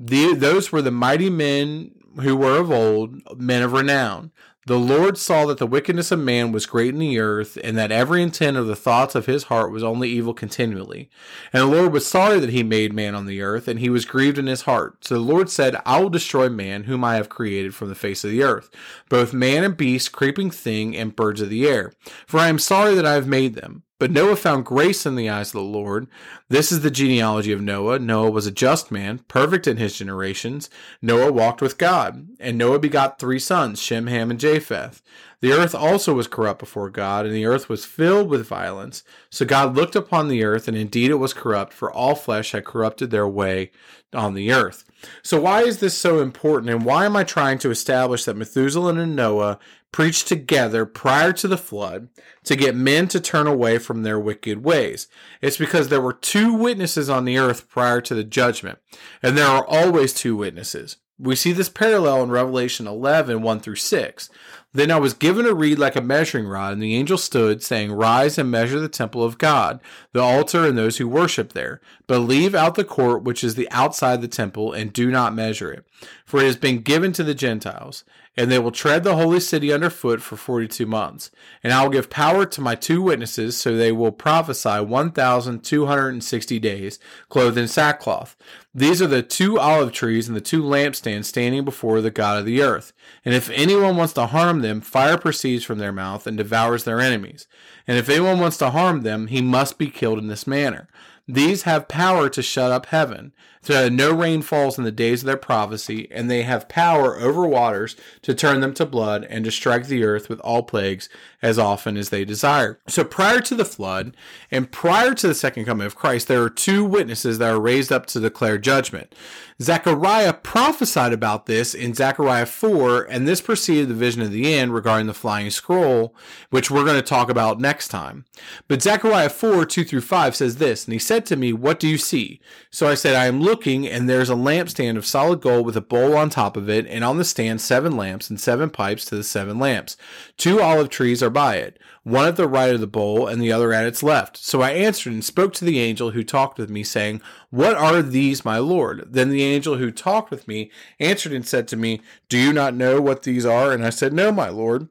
The, 0.00 0.34
those 0.34 0.72
were 0.72 0.82
the 0.82 0.90
mighty 0.90 1.30
men 1.30 1.92
who 2.20 2.36
were 2.36 2.58
of 2.58 2.70
old, 2.70 3.20
men 3.38 3.62
of 3.62 3.72
renown. 3.72 4.32
The 4.64 4.78
Lord 4.78 5.18
saw 5.18 5.44
that 5.46 5.58
the 5.58 5.66
wickedness 5.66 6.12
of 6.12 6.20
man 6.20 6.52
was 6.52 6.66
great 6.66 6.94
in 6.94 7.00
the 7.00 7.18
earth, 7.18 7.58
and 7.64 7.76
that 7.76 7.90
every 7.90 8.22
intent 8.22 8.56
of 8.56 8.68
the 8.68 8.76
thoughts 8.76 9.16
of 9.16 9.26
his 9.26 9.44
heart 9.44 9.72
was 9.72 9.82
only 9.82 10.08
evil 10.08 10.34
continually. 10.34 11.10
And 11.52 11.62
the 11.62 11.66
Lord 11.66 11.92
was 11.92 12.06
sorry 12.06 12.38
that 12.38 12.50
he 12.50 12.62
made 12.62 12.92
man 12.92 13.16
on 13.16 13.26
the 13.26 13.42
earth, 13.42 13.66
and 13.66 13.80
he 13.80 13.90
was 13.90 14.04
grieved 14.04 14.38
in 14.38 14.46
his 14.46 14.62
heart. 14.62 15.04
So 15.04 15.14
the 15.14 15.20
Lord 15.20 15.50
said, 15.50 15.74
I 15.84 15.98
will 15.98 16.10
destroy 16.10 16.48
man, 16.48 16.84
whom 16.84 17.02
I 17.02 17.16
have 17.16 17.28
created 17.28 17.74
from 17.74 17.88
the 17.88 17.96
face 17.96 18.22
of 18.22 18.30
the 18.30 18.44
earth, 18.44 18.70
both 19.08 19.32
man 19.32 19.64
and 19.64 19.76
beast, 19.76 20.12
creeping 20.12 20.52
thing, 20.52 20.96
and 20.96 21.16
birds 21.16 21.40
of 21.40 21.50
the 21.50 21.66
air. 21.66 21.92
For 22.28 22.38
I 22.38 22.46
am 22.46 22.60
sorry 22.60 22.94
that 22.94 23.06
I 23.06 23.14
have 23.14 23.26
made 23.26 23.56
them. 23.56 23.82
But 24.02 24.10
Noah 24.10 24.34
found 24.34 24.66
grace 24.66 25.06
in 25.06 25.14
the 25.14 25.30
eyes 25.30 25.50
of 25.50 25.52
the 25.52 25.60
Lord. 25.60 26.08
This 26.48 26.72
is 26.72 26.80
the 26.80 26.90
genealogy 26.90 27.52
of 27.52 27.60
Noah. 27.60 28.00
Noah 28.00 28.32
was 28.32 28.48
a 28.48 28.50
just 28.50 28.90
man, 28.90 29.20
perfect 29.28 29.68
in 29.68 29.76
his 29.76 29.96
generations. 29.96 30.68
Noah 31.00 31.30
walked 31.30 31.62
with 31.62 31.78
God. 31.78 32.26
And 32.40 32.58
Noah 32.58 32.80
begot 32.80 33.20
three 33.20 33.38
sons, 33.38 33.80
Shem, 33.80 34.08
Ham, 34.08 34.32
and 34.32 34.40
Japheth. 34.40 35.02
The 35.40 35.52
earth 35.52 35.72
also 35.72 36.14
was 36.14 36.26
corrupt 36.26 36.58
before 36.58 36.90
God, 36.90 37.26
and 37.26 37.32
the 37.32 37.46
earth 37.46 37.68
was 37.68 37.84
filled 37.84 38.28
with 38.28 38.44
violence. 38.44 39.04
So 39.30 39.44
God 39.44 39.76
looked 39.76 39.94
upon 39.94 40.26
the 40.26 40.42
earth, 40.42 40.66
and 40.66 40.76
indeed 40.76 41.12
it 41.12 41.20
was 41.20 41.32
corrupt, 41.32 41.72
for 41.72 41.92
all 41.92 42.16
flesh 42.16 42.50
had 42.50 42.64
corrupted 42.64 43.12
their 43.12 43.28
way 43.28 43.70
on 44.12 44.34
the 44.34 44.52
earth. 44.52 44.84
So, 45.22 45.40
why 45.40 45.62
is 45.62 45.78
this 45.78 45.96
so 45.96 46.20
important, 46.20 46.70
and 46.70 46.84
why 46.84 47.06
am 47.06 47.16
I 47.16 47.24
trying 47.24 47.58
to 47.58 47.70
establish 47.70 48.24
that 48.24 48.36
Methuselah 48.36 48.94
and 48.94 49.16
Noah 49.16 49.58
preached 49.92 50.26
together 50.26 50.86
prior 50.86 51.32
to 51.34 51.46
the 51.46 51.58
flood 51.58 52.08
to 52.44 52.56
get 52.56 52.74
men 52.74 53.06
to 53.08 53.20
turn 53.20 53.46
away 53.46 53.78
from 53.78 54.02
their 54.02 54.18
wicked 54.18 54.64
ways. 54.64 55.06
It's 55.40 55.58
because 55.58 55.88
there 55.88 56.00
were 56.00 56.14
two 56.14 56.52
witnesses 56.54 57.08
on 57.08 57.24
the 57.24 57.38
earth 57.38 57.68
prior 57.68 58.00
to 58.00 58.14
the 58.14 58.24
judgment, 58.24 58.78
and 59.22 59.36
there 59.36 59.46
are 59.46 59.66
always 59.66 60.14
two 60.14 60.34
witnesses. 60.34 60.96
We 61.18 61.36
see 61.36 61.52
this 61.52 61.68
parallel 61.68 62.24
in 62.24 62.30
Revelation 62.30 62.88
11, 62.88 63.42
1 63.42 63.60
through 63.60 63.76
6. 63.76 64.30
Then 64.72 64.90
I 64.90 64.98
was 64.98 65.12
given 65.12 65.46
a 65.46 65.54
reed 65.54 65.78
like 65.78 65.94
a 65.94 66.00
measuring 66.00 66.46
rod, 66.46 66.72
and 66.72 66.82
the 66.82 66.96
angel 66.96 67.18
stood, 67.18 67.62
saying, 67.62 67.92
Rise 67.92 68.38
and 68.38 68.50
measure 68.50 68.80
the 68.80 68.88
temple 68.88 69.22
of 69.22 69.38
God, 69.38 69.80
the 70.12 70.20
altar, 70.20 70.64
and 70.66 70.76
those 70.76 70.96
who 70.96 71.06
worship 71.06 71.52
there. 71.52 71.80
But 72.06 72.20
leave 72.20 72.54
out 72.54 72.74
the 72.74 72.84
court 72.84 73.22
which 73.22 73.44
is 73.44 73.54
the 73.54 73.70
outside 73.70 74.22
the 74.22 74.28
temple, 74.28 74.72
and 74.72 74.92
do 74.92 75.10
not 75.10 75.34
measure 75.34 75.70
it. 75.70 75.84
For 76.24 76.40
it 76.40 76.46
has 76.46 76.56
been 76.56 76.80
given 76.80 77.12
to 77.12 77.22
the 77.22 77.34
Gentiles 77.34 78.02
and 78.36 78.50
they 78.50 78.58
will 78.58 78.70
tread 78.70 79.04
the 79.04 79.16
holy 79.16 79.40
city 79.40 79.72
underfoot 79.72 80.22
for 80.22 80.36
42 80.36 80.86
months. 80.86 81.30
And 81.62 81.72
I 81.72 81.82
will 81.82 81.90
give 81.90 82.08
power 82.08 82.46
to 82.46 82.60
my 82.60 82.74
two 82.74 83.02
witnesses, 83.02 83.56
so 83.56 83.76
they 83.76 83.92
will 83.92 84.12
prophesy 84.12 84.80
1,260 84.80 86.58
days, 86.58 86.98
clothed 87.28 87.58
in 87.58 87.68
sackcloth. 87.68 88.36
These 88.74 89.02
are 89.02 89.06
the 89.06 89.22
two 89.22 89.58
olive 89.58 89.92
trees 89.92 90.28
and 90.28 90.36
the 90.36 90.40
two 90.40 90.62
lampstands 90.62 91.26
standing 91.26 91.62
before 91.64 92.00
the 92.00 92.10
God 92.10 92.38
of 92.38 92.46
the 92.46 92.62
earth. 92.62 92.94
And 93.22 93.34
if 93.34 93.50
anyone 93.50 93.98
wants 93.98 94.14
to 94.14 94.26
harm 94.26 94.62
them, 94.62 94.80
fire 94.80 95.18
proceeds 95.18 95.62
from 95.62 95.78
their 95.78 95.92
mouth 95.92 96.26
and 96.26 96.38
devours 96.38 96.84
their 96.84 97.00
enemies. 97.00 97.46
And 97.86 97.98
if 97.98 98.08
anyone 98.08 98.40
wants 98.40 98.56
to 98.58 98.70
harm 98.70 99.02
them, 99.02 99.26
he 99.26 99.42
must 99.42 99.76
be 99.76 99.88
killed 99.88 100.18
in 100.18 100.28
this 100.28 100.46
manner. 100.46 100.88
These 101.28 101.62
have 101.62 101.86
power 101.86 102.28
to 102.28 102.42
shut 102.42 102.72
up 102.72 102.86
heaven, 102.86 103.32
so 103.62 103.74
that 103.74 103.92
no 103.92 104.12
rain 104.12 104.42
falls 104.42 104.76
in 104.76 104.82
the 104.82 104.90
days 104.90 105.22
of 105.22 105.26
their 105.26 105.36
prophecy, 105.36 106.08
and 106.10 106.28
they 106.28 106.42
have 106.42 106.68
power 106.68 107.16
over 107.16 107.46
waters 107.46 107.94
to 108.22 108.34
turn 108.34 108.60
them 108.60 108.74
to 108.74 108.84
blood 108.84 109.24
and 109.30 109.44
to 109.44 109.52
strike 109.52 109.86
the 109.86 110.02
earth 110.02 110.28
with 110.28 110.40
all 110.40 110.64
plagues 110.64 111.08
as 111.40 111.60
often 111.60 111.96
as 111.96 112.10
they 112.10 112.24
desire. 112.24 112.80
So 112.88 113.04
prior 113.04 113.40
to 113.42 113.54
the 113.54 113.64
flood 113.64 114.16
and 114.50 114.72
prior 114.72 115.14
to 115.14 115.28
the 115.28 115.34
second 115.34 115.64
coming 115.64 115.86
of 115.86 115.94
Christ, 115.94 116.26
there 116.26 116.42
are 116.42 116.50
two 116.50 116.84
witnesses 116.84 117.38
that 117.38 117.54
are 117.54 117.60
raised 117.60 117.92
up 117.92 118.06
to 118.06 118.20
declare 118.20 118.58
judgment. 118.58 119.14
Zechariah 119.62 120.32
prophesied 120.32 121.12
about 121.12 121.46
this 121.46 121.72
in 121.74 121.94
Zechariah 121.94 122.46
4, 122.46 123.04
and 123.04 123.28
this 123.28 123.40
preceded 123.40 123.88
the 123.88 123.94
vision 123.94 124.20
of 124.20 124.32
the 124.32 124.52
end 124.54 124.74
regarding 124.74 125.06
the 125.06 125.14
flying 125.14 125.50
scroll, 125.50 126.14
which 126.50 126.70
we're 126.70 126.84
going 126.84 126.96
to 126.96 127.02
talk 127.02 127.30
about 127.30 127.60
next 127.60 127.88
time. 127.88 128.24
But 128.66 128.82
Zechariah 128.82 129.30
4, 129.30 129.64
2 129.64 129.84
through 129.84 130.00
5 130.00 130.36
says 130.36 130.56
this, 130.56 130.84
and 130.84 130.92
he 130.92 130.98
said 130.98 131.24
to 131.26 131.36
me, 131.36 131.52
What 131.52 131.78
do 131.78 131.86
you 131.86 131.96
see? 131.96 132.40
So 132.70 132.88
I 132.88 132.94
said, 132.94 133.14
I 133.14 133.26
am 133.26 133.40
looking, 133.40 133.86
and 133.86 134.08
there's 134.08 134.30
a 134.30 134.34
lampstand 134.34 134.96
of 134.96 135.06
solid 135.06 135.40
gold 135.40 135.64
with 135.64 135.76
a 135.76 135.80
bowl 135.80 136.16
on 136.16 136.28
top 136.28 136.56
of 136.56 136.68
it, 136.68 136.86
and 136.88 137.04
on 137.04 137.18
the 137.18 137.24
stand 137.24 137.60
seven 137.60 137.96
lamps 137.96 138.28
and 138.28 138.40
seven 138.40 138.68
pipes 138.68 139.04
to 139.06 139.16
the 139.16 139.24
seven 139.24 139.58
lamps. 139.58 139.96
Two 140.36 140.60
olive 140.60 140.88
trees 140.88 141.22
are 141.22 141.30
by 141.30 141.56
it, 141.56 141.78
one 142.04 142.26
at 142.26 142.36
the 142.36 142.48
right 142.48 142.74
of 142.74 142.80
the 142.80 142.86
bowl 142.86 143.26
and 143.26 143.40
the 143.40 143.52
other 143.52 143.72
at 143.72 143.86
its 143.86 144.02
left. 144.02 144.36
So 144.36 144.60
I 144.60 144.70
answered 144.70 145.12
and 145.12 145.24
spoke 145.24 145.52
to 145.54 145.64
the 145.64 145.78
angel 145.78 146.10
who 146.10 146.24
talked 146.24 146.58
with 146.58 146.70
me, 146.70 146.82
saying, 146.82 147.20
What 147.50 147.74
are 147.74 148.02
these, 148.02 148.44
my 148.44 148.58
Lord? 148.58 149.06
Then 149.08 149.30
the 149.30 149.42
angel 149.42 149.76
who 149.76 149.90
talked 149.90 150.30
with 150.30 150.48
me 150.48 150.70
answered 150.98 151.32
and 151.32 151.46
said 151.46 151.68
to 151.68 151.76
me, 151.76 152.00
Do 152.28 152.38
you 152.38 152.52
not 152.52 152.74
know 152.74 153.00
what 153.00 153.22
these 153.22 153.46
are? 153.46 153.72
And 153.72 153.84
I 153.84 153.90
said, 153.90 154.12
No, 154.12 154.32
my 154.32 154.48
Lord. 154.48 154.88